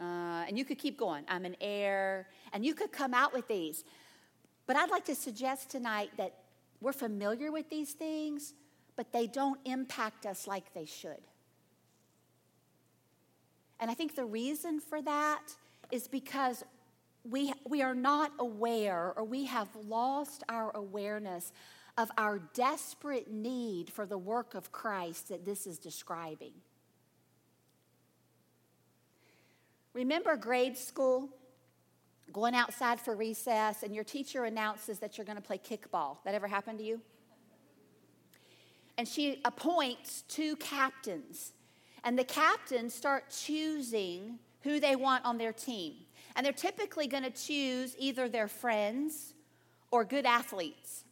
[0.00, 1.24] uh, and you could keep going.
[1.26, 3.82] I'm an heir, and you could come out with these.
[4.68, 6.32] But I'd like to suggest tonight that
[6.80, 8.54] we're familiar with these things,
[8.94, 11.22] but they don't impact us like they should.
[13.80, 15.42] And I think the reason for that
[15.90, 16.62] is because
[17.28, 21.52] we, we are not aware or we have lost our awareness
[21.96, 26.52] of our desperate need for the work of Christ that this is describing.
[29.92, 31.28] Remember grade school?
[32.32, 36.16] Going outside for recess, and your teacher announces that you're going to play kickball.
[36.24, 37.00] That ever happened to you?
[38.96, 41.52] And she appoints two captains
[42.04, 45.94] and the captains start choosing who they want on their team.
[46.36, 49.34] And they're typically going to choose either their friends
[49.90, 51.04] or good athletes,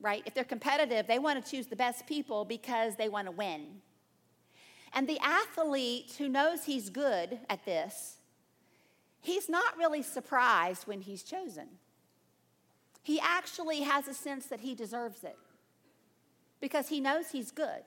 [0.00, 0.22] right?
[0.24, 3.82] If they're competitive, they want to choose the best people because they want to win.
[4.94, 8.16] And the athlete who knows he's good at this,
[9.20, 11.68] he's not really surprised when he's chosen.
[13.02, 15.38] He actually has a sense that he deserves it
[16.60, 17.82] because he knows he's good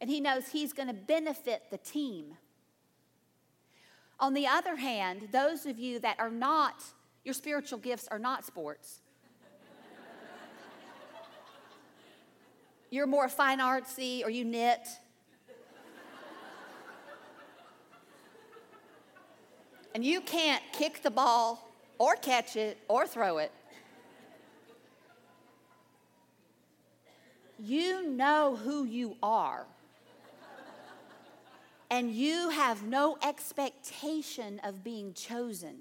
[0.00, 2.36] and he knows he's going to benefit the team.
[4.20, 6.84] On the other hand, those of you that are not,
[7.24, 9.00] your spiritual gifts are not sports.
[12.90, 14.86] You're more fine artsy or you knit.
[19.94, 23.52] and you can't kick the ball or catch it or throw it.
[27.58, 29.66] You know who you are
[31.90, 35.76] and you have no expectation of being chosen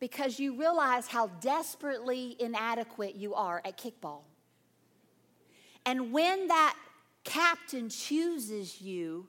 [0.00, 4.22] because you realize how desperately inadequate you are at kickball.
[5.86, 6.76] And when that
[7.22, 9.28] captain chooses you,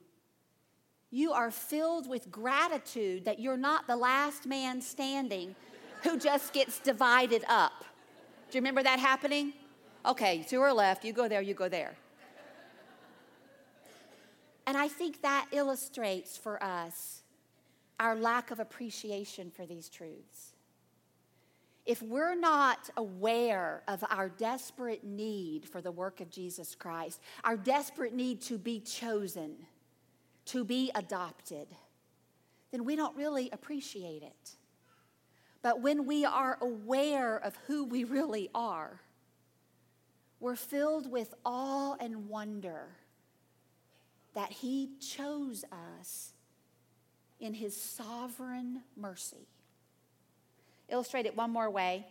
[1.11, 5.55] you are filled with gratitude that you're not the last man standing
[6.01, 7.85] who just gets divided up.
[8.49, 9.53] Do you remember that happening?
[10.07, 11.93] Okay, two are left, you go there, you go there.
[14.65, 17.23] And I think that illustrates for us
[17.99, 20.53] our lack of appreciation for these truths.
[21.85, 27.57] If we're not aware of our desperate need for the work of Jesus Christ, our
[27.57, 29.55] desperate need to be chosen,
[30.45, 31.67] to be adopted,
[32.71, 34.51] then we don't really appreciate it.
[35.61, 39.01] But when we are aware of who we really are,
[40.39, 42.87] we're filled with awe and wonder
[44.33, 45.63] that He chose
[45.99, 46.33] us
[47.39, 49.47] in His sovereign mercy.
[50.89, 52.05] Illustrate it one more way.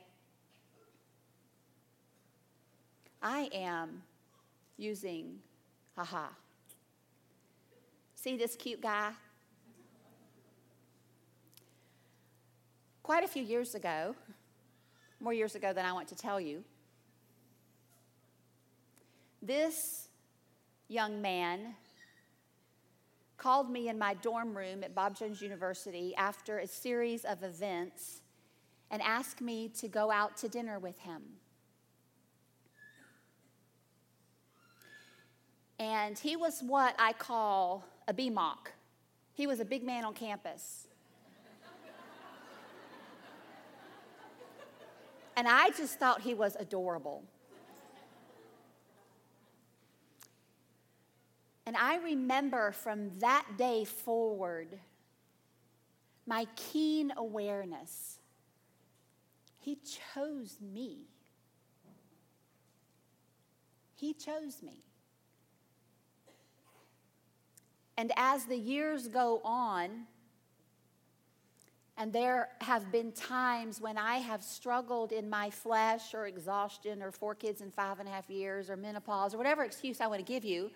[3.22, 4.02] I am
[4.76, 5.38] using,
[5.96, 6.26] haha.
[8.14, 9.12] See this cute guy?
[13.02, 14.14] Quite a few years ago,
[15.20, 16.64] more years ago than I want to tell you,
[19.40, 20.08] this
[20.88, 21.74] young man
[23.42, 28.20] called me in my dorm room at Bob Jones University after a series of events
[28.88, 31.22] and asked me to go out to dinner with him.
[35.80, 38.68] And he was what I call a BMOC.
[39.34, 40.86] He was a big man on campus.
[45.36, 47.24] and I just thought he was adorable.
[51.66, 54.78] And I remember from that day forward
[56.26, 58.18] my keen awareness.
[59.58, 61.06] He chose me.
[63.94, 64.82] He chose me.
[67.96, 70.06] And as the years go on,
[71.96, 77.12] and there have been times when I have struggled in my flesh or exhaustion or
[77.12, 80.18] four kids in five and a half years or menopause or whatever excuse I want
[80.18, 80.70] to give you.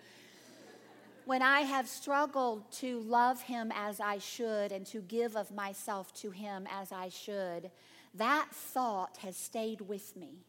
[1.27, 6.13] When I have struggled to love him as I should and to give of myself
[6.21, 7.69] to him as I should,
[8.15, 10.45] that thought has stayed with me.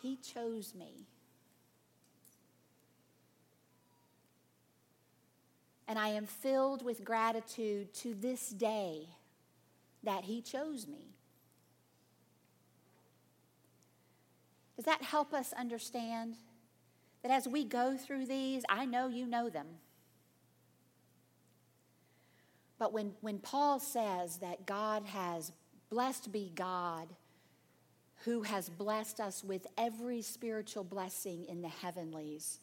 [0.00, 1.08] He chose me.
[5.88, 9.08] And I am filled with gratitude to this day
[10.04, 11.16] that He chose me.
[14.76, 16.36] Does that help us understand
[17.28, 19.66] that as we go through these, I know you know them.
[22.78, 25.52] But when, when Paul says that God has,
[25.90, 27.08] blessed be God,
[28.24, 32.60] who has blessed us with every spiritual blessing in the heavenlies,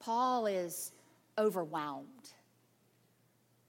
[0.00, 0.92] Paul is
[1.38, 2.32] overwhelmed.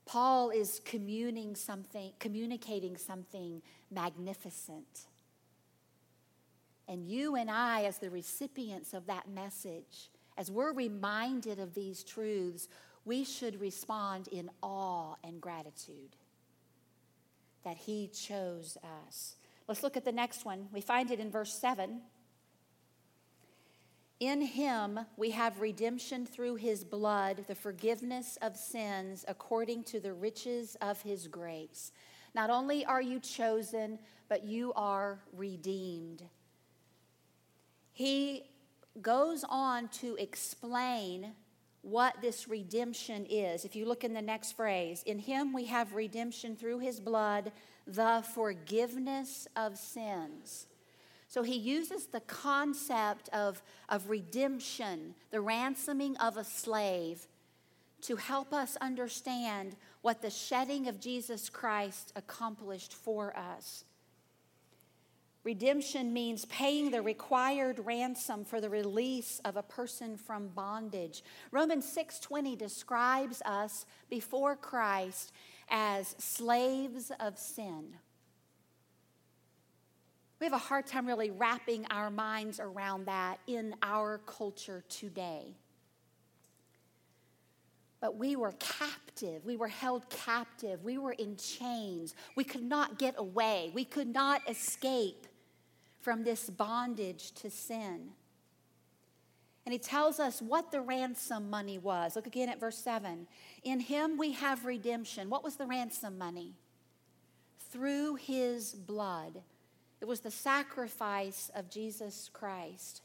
[0.06, 5.08] Paul is communing something, communicating something magnificent.
[6.90, 12.04] And you and I, as the recipients of that message, as we're reminded of these
[12.04, 12.68] truths,
[13.06, 16.16] we should respond in awe and gratitude
[17.64, 18.78] that He chose
[19.08, 19.36] us.
[19.68, 20.68] Let's look at the next one.
[20.72, 22.02] We find it in verse 7.
[24.20, 30.14] In him we have redemption through his blood, the forgiveness of sins according to the
[30.14, 31.92] riches of his grace.
[32.34, 36.24] Not only are you chosen, but you are redeemed.
[37.92, 38.44] He
[39.02, 41.34] goes on to explain
[41.82, 43.64] what this redemption is.
[43.64, 47.52] If you look in the next phrase, in him we have redemption through his blood,
[47.86, 50.68] the forgiveness of sins.
[51.28, 57.28] So he uses the concept of, of redemption, the ransoming of a slave,
[58.02, 63.84] to help us understand what the shedding of Jesus Christ accomplished for us.
[65.46, 71.24] Redemption means paying the required ransom for the release of a person from bondage.
[71.52, 75.32] Romans 6:20 describes us before Christ
[75.70, 78.00] as slaves of sin.
[80.40, 85.56] We have a hard time really wrapping our minds around that in our culture today.
[88.00, 89.46] But we were captive.
[89.46, 90.84] We were held captive.
[90.84, 92.16] We were in chains.
[92.36, 93.72] We could not get away.
[93.76, 95.28] We could not escape
[96.06, 98.10] from this bondage to sin.
[99.66, 102.16] And he tells us what the ransom money was.
[102.16, 103.26] Look again at verse 7.
[103.64, 105.32] In him we have redemption.
[105.32, 106.54] What was the ransom money?
[107.72, 109.42] Through his blood
[110.00, 113.02] it was the sacrifice of Jesus Christ.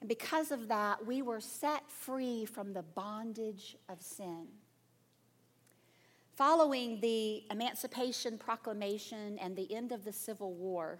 [0.00, 4.48] And because of that, we were set free from the bondage of sin.
[6.36, 10.98] Following the Emancipation Proclamation and the end of the Civil War,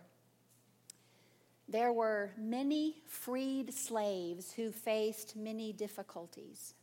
[1.68, 6.74] there were many freed slaves who faced many difficulties.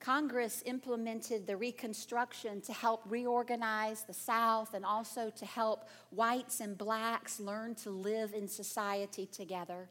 [0.00, 6.78] Congress implemented the Reconstruction to help reorganize the South and also to help whites and
[6.78, 9.88] blacks learn to live in society together.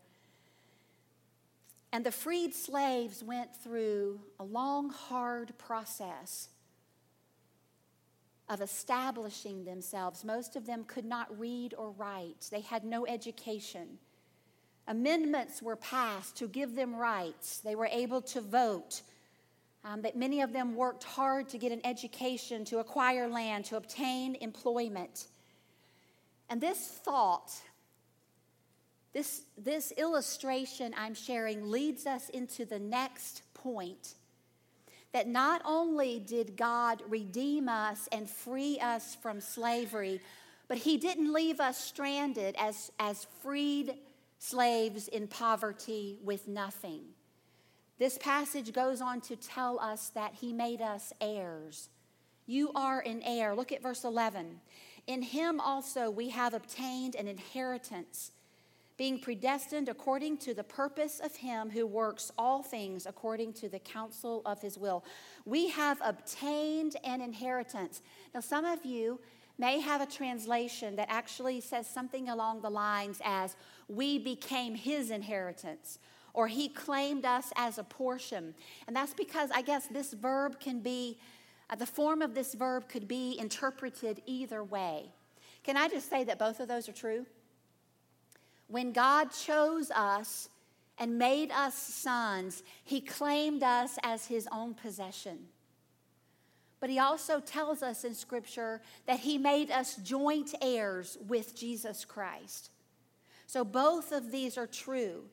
[1.91, 6.49] And the freed slaves went through a long, hard process
[8.49, 10.23] of establishing themselves.
[10.23, 13.99] Most of them could not read or write, they had no education.
[14.87, 19.01] Amendments were passed to give them rights, they were able to vote
[19.83, 23.77] um, that many of them worked hard to get an education, to acquire land, to
[23.77, 25.27] obtain employment.
[26.49, 27.53] And this thought,
[29.13, 34.15] this, this illustration I'm sharing leads us into the next point
[35.13, 40.21] that not only did God redeem us and free us from slavery,
[40.67, 43.95] but He didn't leave us stranded as, as freed
[44.39, 47.01] slaves in poverty with nothing.
[47.99, 51.89] This passage goes on to tell us that he made us heirs.
[52.45, 53.55] You are an heir.
[53.55, 54.61] Look at verse 11.
[55.07, 58.31] In him also we have obtained an inheritance,
[58.97, 63.79] being predestined according to the purpose of him who works all things according to the
[63.79, 65.05] counsel of his will.
[65.45, 68.01] We have obtained an inheritance.
[68.33, 69.19] Now, some of you
[69.59, 73.55] may have a translation that actually says something along the lines as,
[73.87, 75.99] We became his inheritance
[76.37, 78.53] or he claimed us as a portion.
[78.85, 81.17] And that's because I guess this verb can be,
[81.67, 85.11] uh, the form of this verb could be interpreted either way.
[85.63, 87.25] Can I just say that both of those are true?
[88.67, 90.49] When God chose us
[90.97, 95.47] and made us sons, he claimed us as his own possession.
[96.79, 102.05] But he also tells us in Scripture that he made us joint heirs with Jesus
[102.05, 102.69] Christ.
[103.47, 105.23] So both of these are true.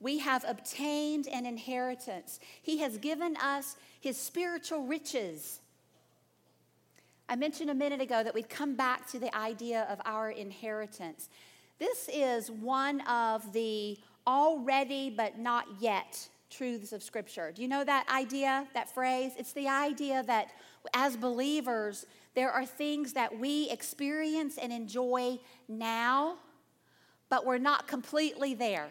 [0.00, 2.38] We have obtained an inheritance.
[2.62, 5.60] He has given us his spiritual riches.
[7.28, 11.28] I mentioned a minute ago that we'd come back to the idea of our inheritance.
[11.78, 17.52] This is one of the already but not yet truths of Scripture.
[17.54, 19.32] Do you know that idea, that phrase?
[19.36, 20.52] It's the idea that
[20.94, 26.36] as believers, there are things that we experience and enjoy now,
[27.28, 28.88] but we're not completely there,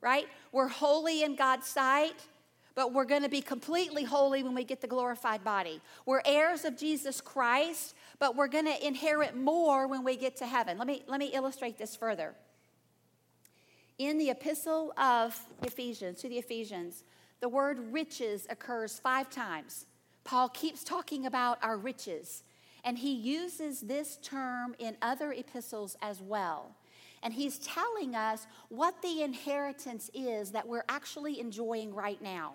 [0.00, 0.26] right?
[0.50, 2.26] We're holy in God's sight,
[2.74, 5.80] but we're going to be completely holy when we get the glorified body.
[6.06, 10.46] We're heirs of Jesus Christ, but we're going to inherit more when we get to
[10.46, 10.78] heaven.
[10.78, 12.36] Let me, let me illustrate this further.
[13.98, 17.02] In the epistle of Ephesians, to the Ephesians,
[17.40, 19.86] the word riches occurs five times.
[20.22, 22.44] Paul keeps talking about our riches,
[22.84, 26.76] and he uses this term in other epistles as well.
[27.24, 32.52] And he's telling us what the inheritance is that we're actually enjoying right now.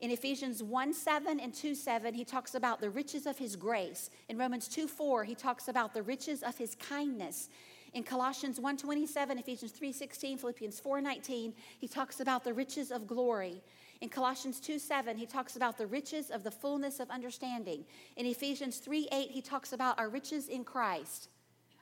[0.00, 4.10] In Ephesians 1 7 and 2 7, he talks about the riches of his grace.
[4.30, 7.50] In Romans 2 4, he talks about the riches of his kindness.
[7.92, 13.62] In Colossians 1:27, Ephesians 3:16, Philippians 4:19, he talks about the riches of glory.
[14.00, 17.84] In Colossians 2 7, he talks about the riches of the fullness of understanding.
[18.16, 21.28] In Ephesians 3 8, he talks about our riches in Christ,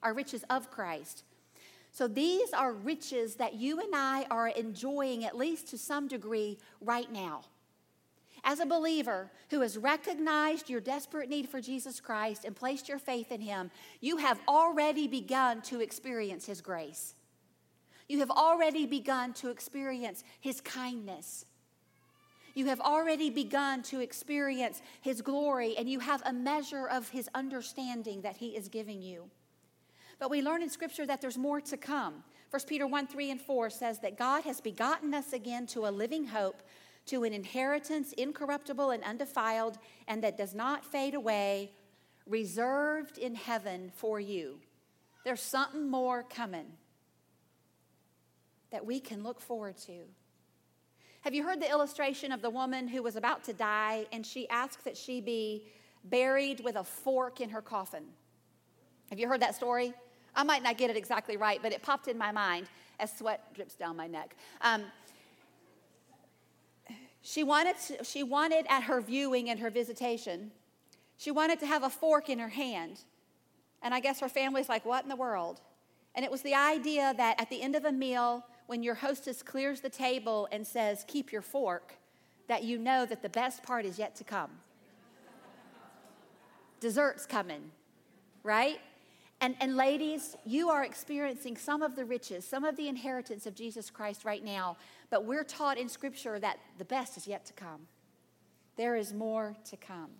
[0.03, 1.23] our riches of Christ.
[1.93, 6.59] So these are riches that you and I are enjoying, at least to some degree,
[6.81, 7.43] right now.
[8.45, 12.99] As a believer who has recognized your desperate need for Jesus Christ and placed your
[12.99, 13.70] faith in Him,
[14.01, 17.14] you have already begun to experience His grace.
[18.09, 21.45] You have already begun to experience His kindness.
[22.55, 27.28] You have already begun to experience His glory, and you have a measure of His
[27.34, 29.30] understanding that He is giving you.
[30.18, 32.24] But we learn in Scripture that there's more to come.
[32.51, 35.91] 1 Peter 1 3 and 4 says that God has begotten us again to a
[35.91, 36.62] living hope,
[37.09, 41.73] to an inheritance incorruptible and undefiled, and that does not fade away,
[42.27, 44.61] reserved in heaven for you.
[45.25, 46.67] There's something more coming
[48.71, 50.05] that we can look forward to.
[51.23, 54.49] Have you heard the illustration of the woman who was about to die and she
[54.49, 55.67] asked that she be
[56.05, 58.05] buried with a fork in her coffin?
[59.11, 59.93] Have you heard that story?
[60.37, 62.69] I might not get it exactly right, but it popped in my mind
[63.01, 64.37] as sweat drips down my neck.
[64.61, 64.85] Um,
[67.29, 70.51] she wanted, to, she wanted at her viewing and her visitation,
[71.18, 73.01] she wanted to have a fork in her hand.
[73.83, 75.61] And I guess her family's like, what in the world?
[76.14, 79.43] And it was the idea that at the end of a meal, when your hostess
[79.43, 81.99] clears the table and says, Keep your fork,
[82.47, 84.51] that you know that the best part is yet to come.
[86.81, 87.70] Dessert's coming,
[88.43, 88.81] right?
[89.41, 93.55] And, and ladies, you are experiencing some of the riches, some of the inheritance of
[93.55, 94.76] Jesus Christ right now,
[95.11, 97.86] but we're taught in Scripture that the best is yet to come.
[98.76, 100.11] There is more to come.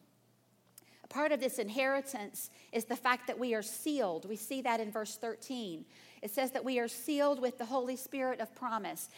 [1.03, 4.29] A part of this inheritance is the fact that we are sealed.
[4.29, 5.85] We see that in verse 13.
[6.23, 9.09] It says that we are sealed with the Holy Spirit of promise.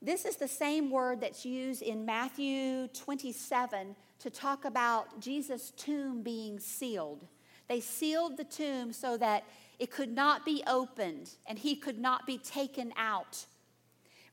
[0.00, 6.22] This is the same word that's used in Matthew 27 to talk about Jesus' tomb
[6.22, 7.26] being sealed.
[7.68, 9.44] They sealed the tomb so that
[9.78, 13.46] it could not be opened and he could not be taken out.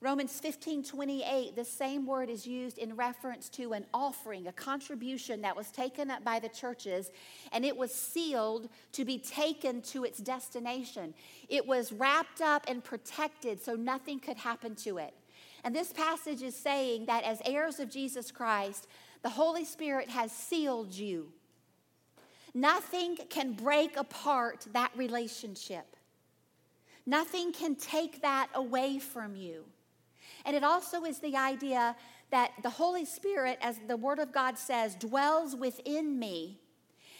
[0.01, 5.41] Romans 15 28, the same word is used in reference to an offering, a contribution
[5.41, 7.11] that was taken up by the churches,
[7.51, 11.13] and it was sealed to be taken to its destination.
[11.49, 15.13] It was wrapped up and protected so nothing could happen to it.
[15.63, 18.87] And this passage is saying that as heirs of Jesus Christ,
[19.23, 21.31] the Holy Spirit has sealed you.
[22.55, 25.97] Nothing can break apart that relationship.
[27.05, 29.65] Nothing can take that away from you.
[30.45, 31.97] And it also is the idea
[32.31, 36.61] that the Holy Spirit, as the Word of God says, dwells within me.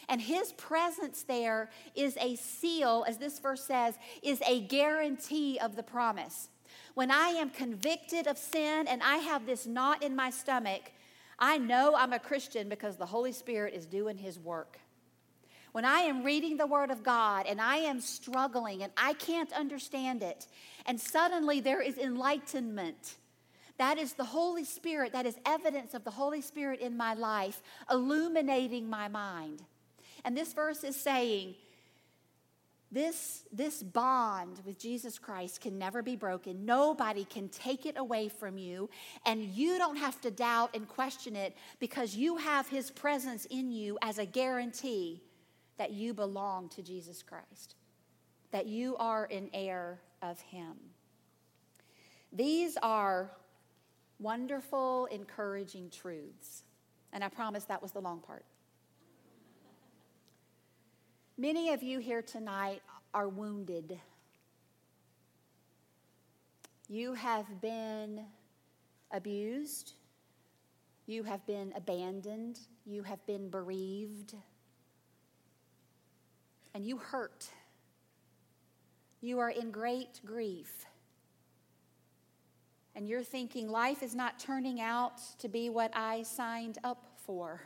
[0.07, 5.75] And his presence there is a seal, as this verse says, is a guarantee of
[5.75, 6.47] the promise.
[6.93, 10.93] When I am convicted of sin and I have this knot in my stomach,
[11.37, 14.79] I know I'm a Christian because the Holy Spirit is doing his work.
[15.75, 19.51] When I am reading the Word of God and I am struggling and I can't
[19.51, 20.47] understand it,
[20.85, 23.15] and suddenly there is enlightenment,
[23.77, 27.61] That is the Holy Spirit, that is evidence of the Holy Spirit in my life,
[27.91, 29.63] illuminating my mind.
[30.23, 31.55] And this verse is saying,
[32.89, 36.63] this, this bond with Jesus Christ can never be broken.
[36.63, 38.89] Nobody can take it away from you.
[39.25, 43.71] And you don't have to doubt and question it because you have his presence in
[43.71, 45.21] you as a guarantee
[45.77, 47.75] that you belong to Jesus Christ,
[48.51, 50.75] that you are an heir of him.
[52.31, 53.31] These are
[54.19, 56.63] wonderful, encouraging truths.
[57.13, 58.45] And I promise that was the long part.
[61.37, 62.81] Many of you here tonight
[63.13, 63.99] are wounded.
[66.87, 68.25] You have been
[69.11, 69.93] abused.
[71.07, 72.59] You have been abandoned.
[72.85, 74.35] You have been bereaved.
[76.75, 77.47] And you hurt.
[79.21, 80.85] You are in great grief.
[82.93, 87.61] And you're thinking, life is not turning out to be what I signed up for.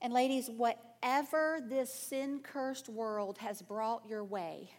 [0.00, 4.70] And, ladies, whatever this sin cursed world has brought your way,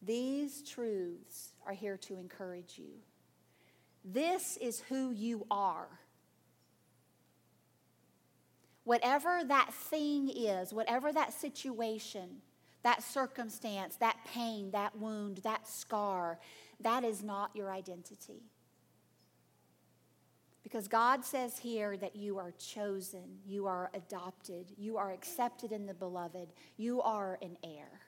[0.00, 2.94] these truths are here to encourage you.
[4.02, 5.88] This is who you are.
[8.84, 12.42] Whatever that thing is, whatever that situation,
[12.82, 16.38] that circumstance, that pain, that wound, that scar,
[16.80, 18.42] that is not your identity.
[20.62, 25.86] Because God says here that you are chosen, you are adopted, you are accepted in
[25.86, 28.00] the beloved, you are an heir,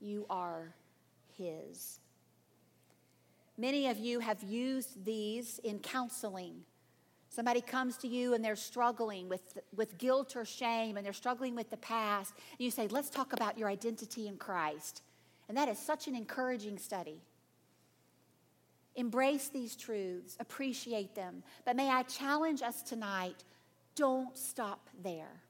[0.00, 0.74] you are
[1.38, 2.00] His.
[3.56, 6.64] Many of you have used these in counseling.
[7.34, 11.56] Somebody comes to you and they're struggling with, with guilt or shame and they're struggling
[11.56, 12.32] with the past.
[12.52, 15.02] And you say, Let's talk about your identity in Christ.
[15.48, 17.20] And that is such an encouraging study.
[18.94, 21.42] Embrace these truths, appreciate them.
[21.64, 23.42] But may I challenge us tonight
[23.96, 25.40] don't stop there.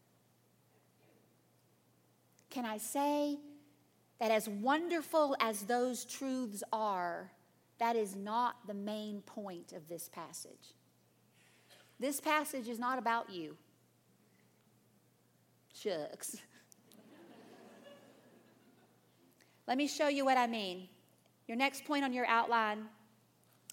[2.48, 3.38] Can I say
[4.20, 7.30] that as wonderful as those truths are,
[7.78, 10.74] that is not the main point of this passage.
[11.98, 13.56] This passage is not about you.
[15.72, 16.36] Shucks.
[19.66, 20.88] Let me show you what I mean.
[21.46, 22.84] Your next point on your outline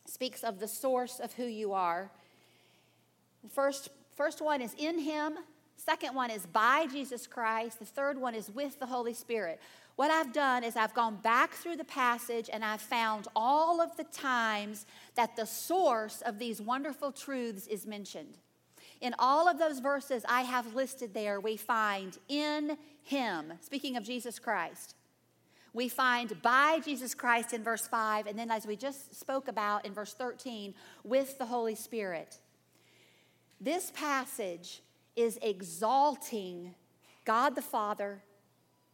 [0.06, 2.12] speaks of the source of who you are.
[3.44, 5.34] The first, first one is in Him,
[5.78, 9.60] second one is by Jesus Christ, the third one is with the Holy Spirit.
[9.96, 13.96] What I've done is I've gone back through the passage and I've found all of
[13.98, 18.38] the times that the source of these wonderful truths is mentioned.
[19.02, 24.04] In all of those verses I have listed there, we find in Him, speaking of
[24.04, 24.96] Jesus Christ
[25.74, 29.86] we find by Jesus Christ in verse 5, and then as we just spoke about
[29.86, 32.38] in verse 13, with the Holy Spirit.
[33.60, 34.82] This passage
[35.16, 36.76] is exalting
[37.26, 38.24] God the Father,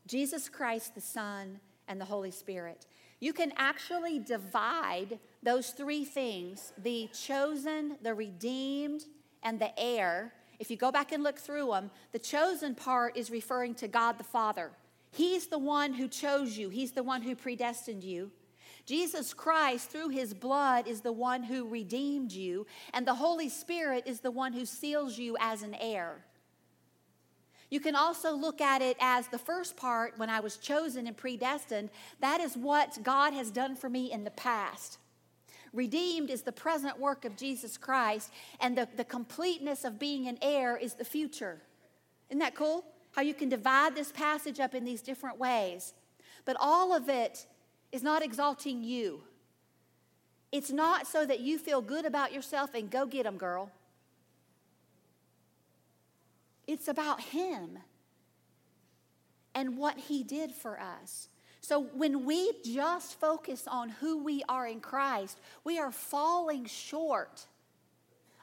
[0.05, 2.85] Jesus Christ the Son, and the Holy Spirit.
[3.19, 9.03] You can actually divide those three things the chosen, the redeemed,
[9.43, 10.33] and the heir.
[10.59, 14.17] If you go back and look through them, the chosen part is referring to God
[14.17, 14.71] the Father.
[15.11, 18.31] He's the one who chose you, He's the one who predestined you.
[18.87, 24.03] Jesus Christ, through his blood, is the one who redeemed you, and the Holy Spirit
[24.07, 26.25] is the one who seals you as an heir.
[27.69, 31.15] You can also look at it as the first part when I was chosen and
[31.15, 31.89] predestined.
[32.21, 34.97] That is what God has done for me in the past.
[35.73, 40.39] Redeemed is the present work of Jesus Christ, and the, the completeness of being an
[40.41, 41.61] heir is the future.
[42.29, 42.85] Isn't that cool?
[43.17, 45.95] how you can divide this passage up in these different ways.
[46.45, 47.47] But all of it
[47.91, 49.21] is not exalting you.
[50.51, 53.71] It's not so that you feel good about yourself and go get them, girl.
[56.65, 57.79] It's about Him
[59.53, 61.29] and what He did for us.
[61.61, 67.45] So when we just focus on who we are in Christ, we are falling short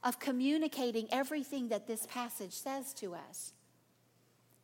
[0.03, 3.55] of communicating everything that this passage says to us.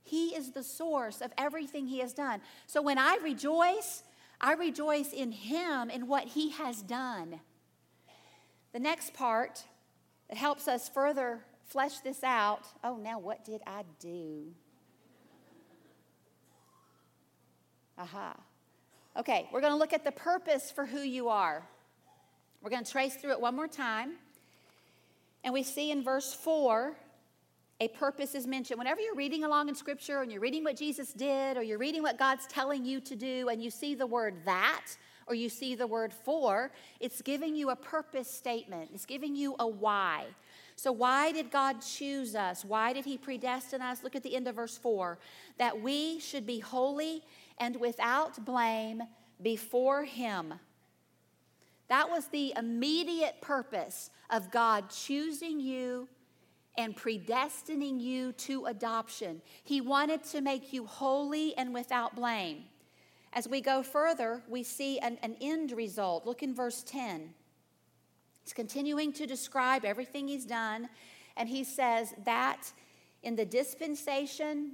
[0.03, 2.41] He is the source of everything He has done.
[2.67, 4.03] So when I rejoice,
[4.41, 7.41] I rejoice in Him and what He has done.
[8.73, 9.65] The next part
[10.29, 14.47] that helps us further flesh this out oh, now what did I do?
[17.99, 18.35] Aha.
[19.17, 21.63] Okay, we're going to look at the purpose for who you are.
[22.63, 24.13] We're going to trace through it one more time.
[25.45, 26.95] And we see in verse 4
[27.81, 28.79] a purpose is mentioned.
[28.79, 32.03] Whenever you're reading along in Scripture and you're reading what Jesus did or you're reading
[32.03, 34.85] what God's telling you to do and you see the word that
[35.27, 39.57] or you see the word for, it's giving you a purpose statement, it's giving you
[39.61, 40.27] a why.
[40.77, 42.65] So, why did God choose us?
[42.65, 44.03] Why did He predestine us?
[44.03, 45.19] Look at the end of verse 4
[45.59, 47.23] that we should be holy
[47.59, 49.03] and without blame
[49.43, 50.55] before Him.
[51.89, 56.09] That was the immediate purpose of God choosing you
[56.81, 59.41] and predestining you to adoption.
[59.63, 62.65] He wanted to make you holy and without blame.
[63.33, 66.27] As we go further, we see an, an end result.
[66.27, 67.33] Look in verse 10.
[68.43, 70.89] He's continuing to describe everything he's done,
[71.37, 72.73] and he says that
[73.23, 74.73] in the dispensation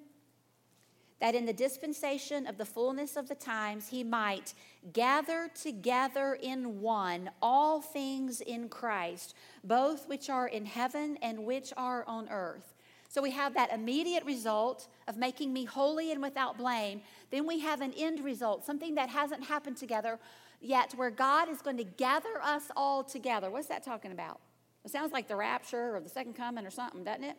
[1.21, 4.53] that in the dispensation of the fullness of the times he might
[4.93, 11.73] gather together in one all things in Christ, both which are in heaven and which
[11.77, 12.75] are on earth.
[13.09, 17.01] So we have that immediate result of making me holy and without blame.
[17.31, 20.19] Then we have an end result, something that hasn't happened together
[20.61, 23.51] yet, where God is going to gather us all together.
[23.51, 24.41] What's that talking about?
[24.85, 27.37] It sounds like the rapture or the second coming or something, doesn't it?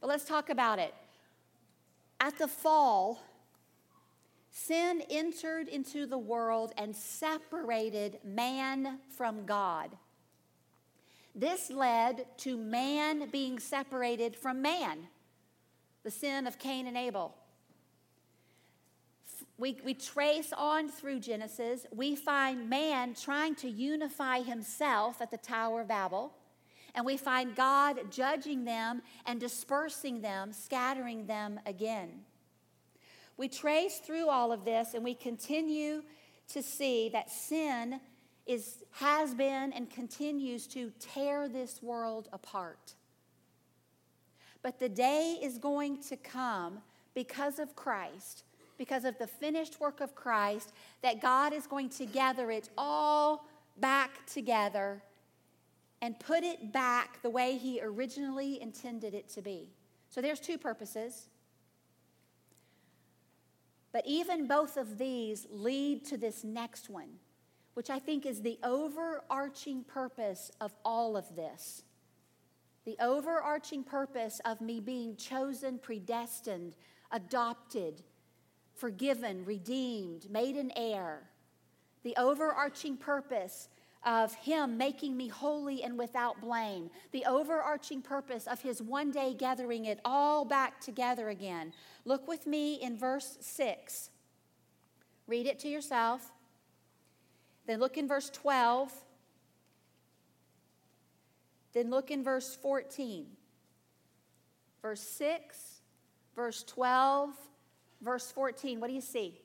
[0.00, 0.94] But let's talk about it.
[2.22, 3.20] At the fall,
[4.52, 9.90] sin entered into the world and separated man from God.
[11.34, 15.08] This led to man being separated from man,
[16.04, 17.34] the sin of Cain and Abel.
[19.58, 25.38] We, we trace on through Genesis, we find man trying to unify himself at the
[25.38, 26.32] Tower of Babel.
[26.94, 32.20] And we find God judging them and dispersing them, scattering them again.
[33.36, 36.02] We trace through all of this and we continue
[36.48, 38.00] to see that sin
[38.46, 42.94] is, has been and continues to tear this world apart.
[44.62, 46.80] But the day is going to come
[47.14, 48.44] because of Christ,
[48.78, 50.72] because of the finished work of Christ,
[51.02, 53.46] that God is going to gather it all
[53.78, 55.02] back together
[56.02, 59.70] and put it back the way He originally intended it to be.
[60.10, 61.28] So there's two purposes.
[63.92, 67.10] But even both of these lead to this next one,
[67.74, 71.84] which I think is the overarching purpose of all of this.
[72.84, 76.74] The overarching purpose of me being chosen, predestined,
[77.12, 78.02] adopted,
[78.74, 81.30] forgiven, redeemed, made an heir.
[82.02, 83.68] The overarching purpose
[84.04, 89.34] of Him making me holy and without blame, the overarching purpose of His one day
[89.34, 91.72] gathering it all back together again.
[92.04, 94.10] Look with me in verse 6.
[95.26, 96.32] Read it to yourself.
[97.66, 98.92] Then look in verse 12.
[101.72, 103.26] Then look in verse 14.
[104.82, 105.80] Verse 6,
[106.34, 107.30] verse 12,
[108.00, 108.80] verse 14.
[108.80, 109.41] What do you see?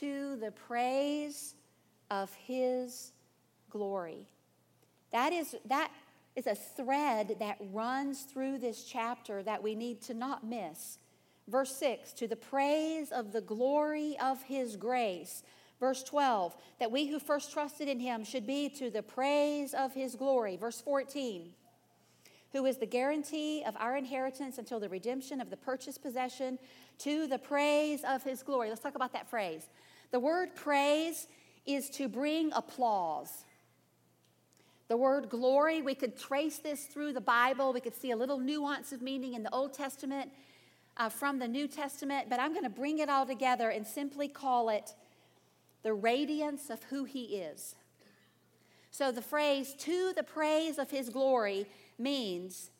[0.00, 1.54] To the praise
[2.10, 3.12] of his
[3.70, 4.28] glory.
[5.12, 5.90] That is, that
[6.36, 10.98] is a thread that runs through this chapter that we need to not miss.
[11.48, 15.42] Verse 6 to the praise of the glory of his grace.
[15.80, 19.92] Verse 12 that we who first trusted in him should be to the praise of
[19.92, 20.56] his glory.
[20.56, 21.52] Verse 14
[22.52, 26.58] who is the guarantee of our inheritance until the redemption of the purchased possession
[26.98, 28.68] to the praise of his glory.
[28.68, 29.68] Let's talk about that phrase.
[30.10, 31.26] The word praise
[31.64, 33.44] is to bring applause.
[34.88, 37.72] The word glory, we could trace this through the Bible.
[37.72, 40.30] We could see a little nuance of meaning in the Old Testament
[40.98, 44.28] uh, from the New Testament, but I'm going to bring it all together and simply
[44.28, 44.94] call it
[45.82, 47.74] the radiance of who He is.
[48.90, 51.66] So the phrase, to the praise of His glory,
[51.98, 52.70] means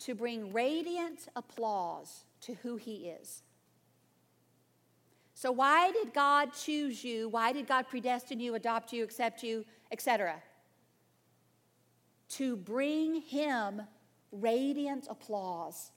[0.00, 3.42] to bring radiant applause to who He is.
[5.34, 7.28] So, why did God choose you?
[7.28, 10.42] Why did God predestine you, adopt you, accept you, etc.?
[12.30, 13.82] To bring Him
[14.32, 15.92] radiant applause,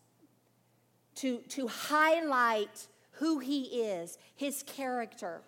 [1.15, 5.41] to, to highlight who He is, His character,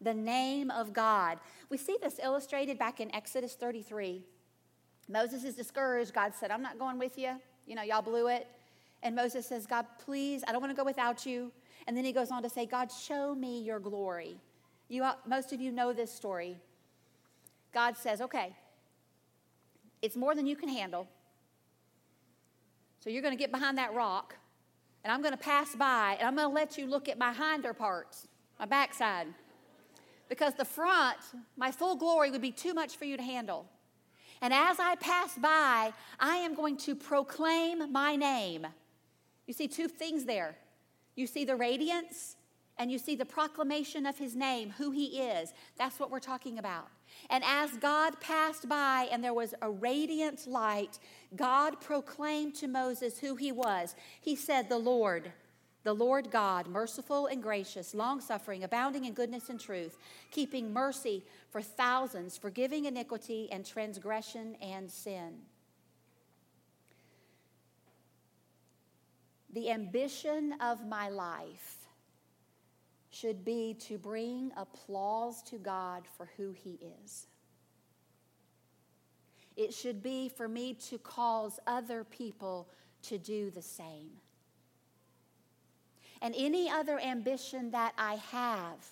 [0.00, 1.38] the name of God.
[1.70, 4.22] We see this illustrated back in Exodus 33.
[5.08, 6.12] Moses is discouraged.
[6.12, 7.40] God said, I'm not going with you.
[7.66, 8.46] You know, y'all blew it.
[9.02, 11.52] And Moses says, God, please, I don't want to go without you.
[11.86, 14.40] And then he goes on to say, God, show me your glory.
[14.88, 16.56] You, most of you know this story.
[17.72, 18.56] God says, okay,
[20.02, 21.06] it's more than you can handle.
[23.00, 24.34] So you're going to get behind that rock,
[25.04, 27.32] and I'm going to pass by, and I'm going to let you look at my
[27.32, 28.26] hinder parts,
[28.58, 29.28] my backside.
[30.28, 31.18] Because the front,
[31.56, 33.66] my full glory, would be too much for you to handle.
[34.40, 38.66] And as I pass by, I am going to proclaim my name.
[39.46, 40.56] You see two things there.
[41.14, 42.36] You see the radiance
[42.78, 45.52] and you see the proclamation of his name, who he is.
[45.76, 46.88] That's what we're talking about.
[47.28, 50.98] And as God passed by and there was a radiant light,
[51.34, 53.96] God proclaimed to Moses who he was.
[54.20, 55.32] He said, The Lord,
[55.88, 59.96] the Lord God, merciful and gracious, long suffering, abounding in goodness and truth,
[60.30, 65.38] keeping mercy for thousands, forgiving iniquity and transgression and sin.
[69.54, 71.76] The ambition of my life
[73.08, 77.28] should be to bring applause to God for who He is.
[79.56, 82.68] It should be for me to cause other people
[83.04, 84.10] to do the same.
[86.20, 88.86] And any other ambition that I have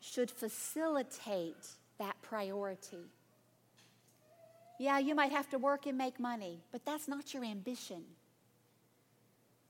[0.00, 1.66] should facilitate
[1.98, 3.10] that priority.
[4.78, 8.04] Yeah, you might have to work and make money, but that's not your ambition.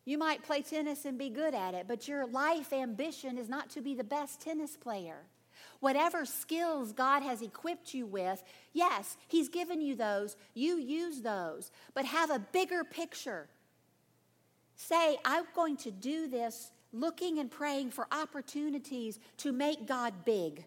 [0.04, 3.70] You might play tennis and be good at it, but your life ambition is not
[3.70, 5.22] to be the best tennis player.
[5.80, 10.36] Whatever skills God has equipped you with, yes, He's given you those.
[10.54, 13.48] You use those, but have a bigger picture.
[14.76, 20.64] Say, I'm going to do this looking and praying for opportunities to make God big,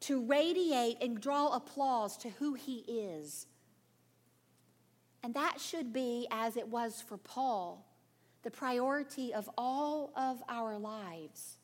[0.00, 3.46] to radiate and draw applause to who He is.
[5.22, 7.84] And that should be, as it was for Paul,
[8.42, 11.56] the priority of all of our lives.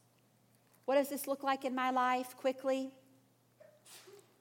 [0.86, 2.90] What does this look like in my life quickly?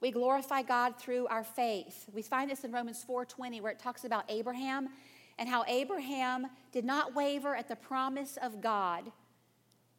[0.02, 2.10] We glorify God through our faith.
[2.14, 4.90] We find this in Romans 4:20 where it talks about Abraham
[5.38, 9.12] and how Abraham did not waver at the promise of God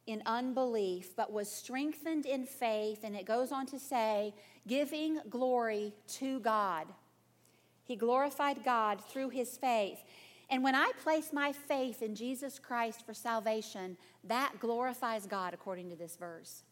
[0.07, 2.99] in unbelief, but was strengthened in faith.
[3.03, 4.33] And it goes on to say,
[4.67, 6.87] giving glory to God.
[7.83, 10.03] He glorified God through his faith.
[10.49, 15.89] And when I place my faith in Jesus Christ for salvation, that glorifies God according
[15.89, 16.63] to this verse.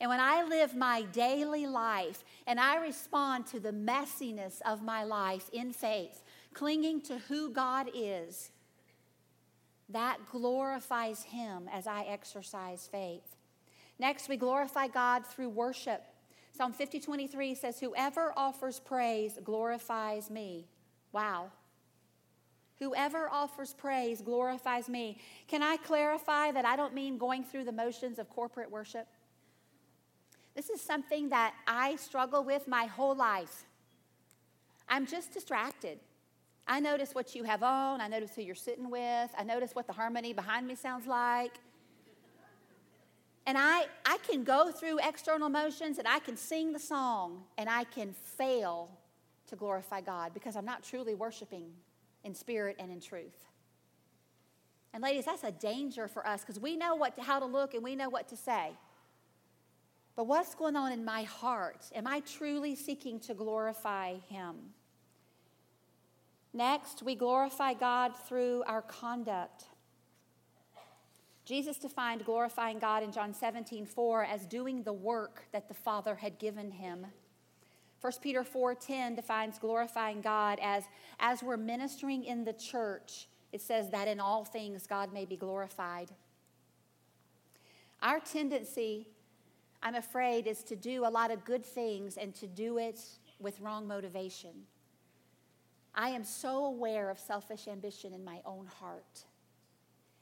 [0.00, 5.04] And when I live my daily life and I respond to the messiness of my
[5.04, 6.22] life in faith,
[6.54, 8.50] clinging to who God is,
[9.88, 13.36] that glorifies Him as I exercise faith.
[13.98, 16.02] Next, we glorify God through worship.
[16.52, 20.66] Psalm 50 23 says, Whoever offers praise glorifies me.
[21.12, 21.50] Wow.
[22.78, 25.18] Whoever offers praise glorifies me.
[25.48, 29.06] Can I clarify that I don't mean going through the motions of corporate worship?
[30.54, 33.64] This is something that I struggle with my whole life.
[34.88, 36.00] I'm just distracted.
[36.70, 39.88] I notice what you have on, I notice who you're sitting with, I notice what
[39.88, 41.54] the harmony behind me sounds like.
[43.44, 47.68] And I, I can go through external motions and I can sing the song and
[47.68, 48.88] I can fail
[49.48, 51.72] to glorify God because I'm not truly worshiping
[52.22, 53.48] in spirit and in truth.
[54.94, 57.74] And ladies, that's a danger for us because we know what to, how to look
[57.74, 58.70] and we know what to say.
[60.14, 61.86] But what's going on in my heart?
[61.96, 64.56] Am I truly seeking to glorify Him?
[66.52, 69.66] Next, we glorify God through our conduct.
[71.44, 76.16] Jesus defined glorifying God in John 17, 4 as doing the work that the Father
[76.16, 77.06] had given him.
[78.00, 80.84] 1 Peter 4:10 defines glorifying God as
[81.18, 85.36] as we're ministering in the church, it says that in all things God may be
[85.36, 86.10] glorified.
[88.00, 89.08] Our tendency,
[89.82, 93.00] I'm afraid, is to do a lot of good things and to do it
[93.38, 94.66] with wrong motivation.
[96.00, 99.26] I am so aware of selfish ambition in my own heart.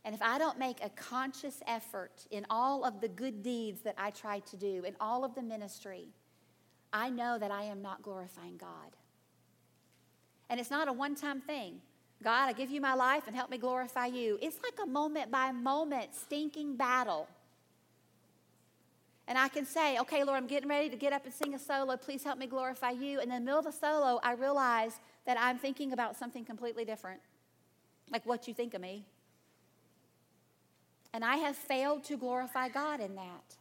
[0.05, 3.95] And if I don't make a conscious effort in all of the good deeds that
[3.97, 6.09] I try to do, in all of the ministry,
[6.93, 8.97] I know that I am not glorifying God.
[10.51, 11.81] And it's not a one time thing.
[12.25, 14.37] God, I give you my life and help me glorify you.
[14.43, 17.29] It's like a moment by moment stinking battle.
[19.29, 21.59] And I can say, okay, Lord, I'm getting ready to get up and sing a
[21.59, 21.99] solo.
[21.99, 23.21] Please help me glorify you.
[23.21, 24.99] And in the middle of the solo, I realize
[25.29, 27.21] that I'm thinking about something completely different,
[28.11, 29.05] like what you think of me.
[31.13, 33.59] And I have failed to glorify God in that.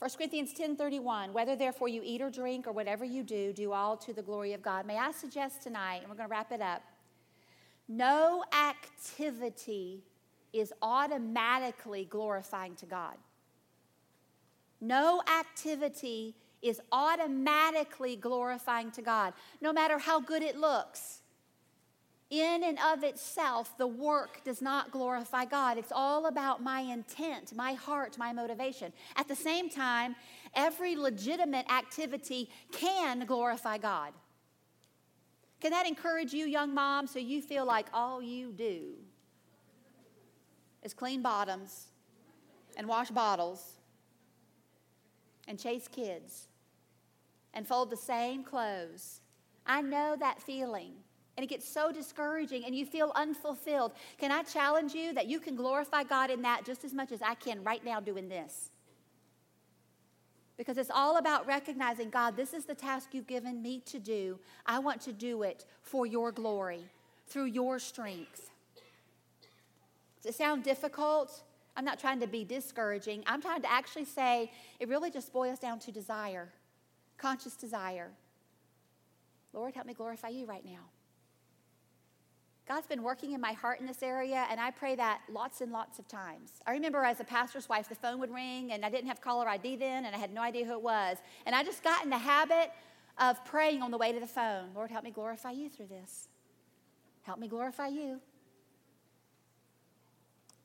[0.00, 3.96] 1 Corinthians 10:31, whether therefore you eat or drink or whatever you do, do all
[3.98, 4.84] to the glory of God.
[4.84, 6.82] May I suggest tonight, and we're going to wrap it up,
[7.86, 10.02] no activity
[10.52, 13.16] is automatically glorifying to God.
[14.80, 21.20] No activity is automatically glorifying to God, no matter how good it looks
[22.30, 25.78] in and of itself, the work does not glorify God.
[25.78, 28.92] It's all about my intent, my heart, my motivation.
[29.16, 30.14] At the same time,
[30.54, 34.12] every legitimate activity can glorify God.
[35.60, 38.92] Can that encourage you, young mom, so you feel like all you do
[40.82, 41.86] is clean bottoms
[42.76, 43.78] and wash bottles
[45.48, 46.47] and chase kids
[47.54, 49.20] and fold the same clothes.
[49.66, 50.92] I know that feeling.
[51.36, 53.92] And it gets so discouraging and you feel unfulfilled.
[54.18, 57.22] Can I challenge you that you can glorify God in that just as much as
[57.22, 58.70] I can right now doing this?
[60.56, 64.40] Because it's all about recognizing God, this is the task you've given me to do.
[64.66, 66.84] I want to do it for your glory,
[67.28, 68.50] through your strength.
[70.20, 71.44] Does it sound difficult?
[71.76, 73.22] I'm not trying to be discouraging.
[73.28, 76.48] I'm trying to actually say it really just boils down to desire,
[77.18, 78.10] conscious desire.
[79.52, 80.90] Lord, help me glorify you right now.
[82.68, 85.72] God's been working in my heart in this area, and I pray that lots and
[85.72, 86.52] lots of times.
[86.66, 89.48] I remember as a pastor's wife, the phone would ring, and I didn't have caller
[89.48, 91.16] ID then, and I had no idea who it was.
[91.46, 92.70] And I just got in the habit
[93.16, 96.28] of praying on the way to the phone Lord, help me glorify you through this.
[97.22, 98.20] Help me glorify you.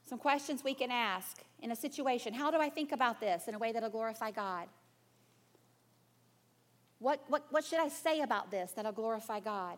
[0.06, 3.56] Some questions we can ask in a situation How do I think about this in
[3.56, 4.68] a way that'll glorify God?
[7.04, 9.78] What, what, what should I say about this that'll glorify God?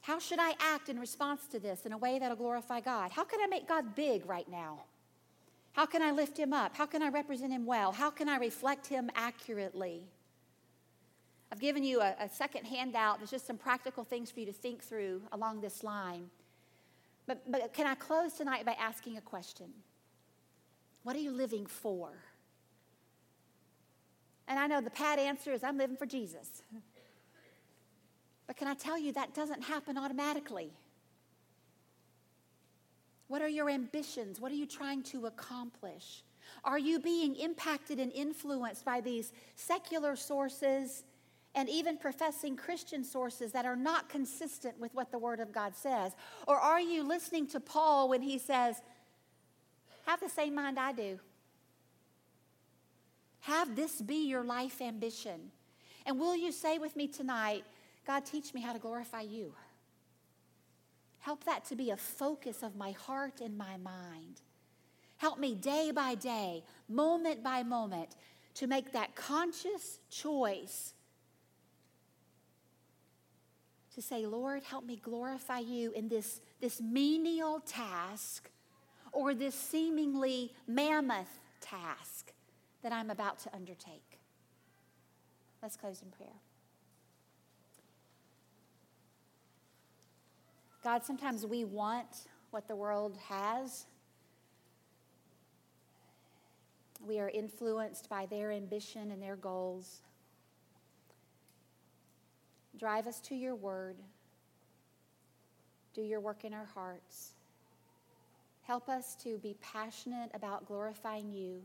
[0.00, 3.12] How should I act in response to this in a way that'll glorify God?
[3.12, 4.80] How can I make God big right now?
[5.72, 6.74] How can I lift him up?
[6.74, 7.92] How can I represent him well?
[7.92, 10.02] How can I reflect him accurately?
[11.52, 13.18] I've given you a, a, second handout.
[13.18, 16.28] There's just some practical things for you to think through along this line.
[17.28, 19.66] But, but can I close tonight by asking a question?
[21.04, 22.10] What are you living for?
[24.48, 26.62] And I know the pat answer is I'm living for Jesus.
[28.46, 30.72] But can I tell you that doesn't happen automatically?
[33.28, 34.40] What are your ambitions?
[34.40, 36.24] What are you trying to accomplish?
[36.64, 41.04] Are you being impacted and influenced by these secular sources
[41.54, 45.76] and even professing Christian sources that are not consistent with what the Word of God
[45.76, 46.12] says?
[46.46, 48.76] Or are you listening to Paul when he says,
[50.06, 51.18] Have the same mind I do?
[53.40, 55.52] Have this be your life ambition.
[56.06, 57.64] And will you say with me tonight,
[58.06, 59.52] God, teach me how to glorify you.
[61.20, 64.40] Help that to be a focus of my heart and my mind.
[65.18, 68.16] Help me day by day, moment by moment,
[68.54, 70.94] to make that conscious choice
[73.98, 78.48] to say, Lord, help me glorify you in this, this menial task
[79.12, 82.17] or this seemingly mammoth task
[82.82, 84.18] that I'm about to undertake.
[85.62, 86.40] Let's close in prayer.
[90.84, 93.86] God, sometimes we want what the world has.
[97.06, 100.02] We are influenced by their ambition and their goals.
[102.78, 103.96] Drive us to your word.
[105.94, 107.32] Do your work in our hearts.
[108.62, 111.62] Help us to be passionate about glorifying you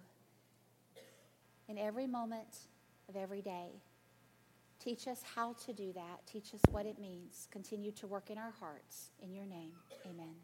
[1.67, 2.67] in every moment
[3.09, 3.81] of every day.
[4.79, 6.25] Teach us how to do that.
[6.27, 7.47] Teach us what it means.
[7.51, 9.11] Continue to work in our hearts.
[9.21, 9.71] In your name,
[10.05, 10.35] amen.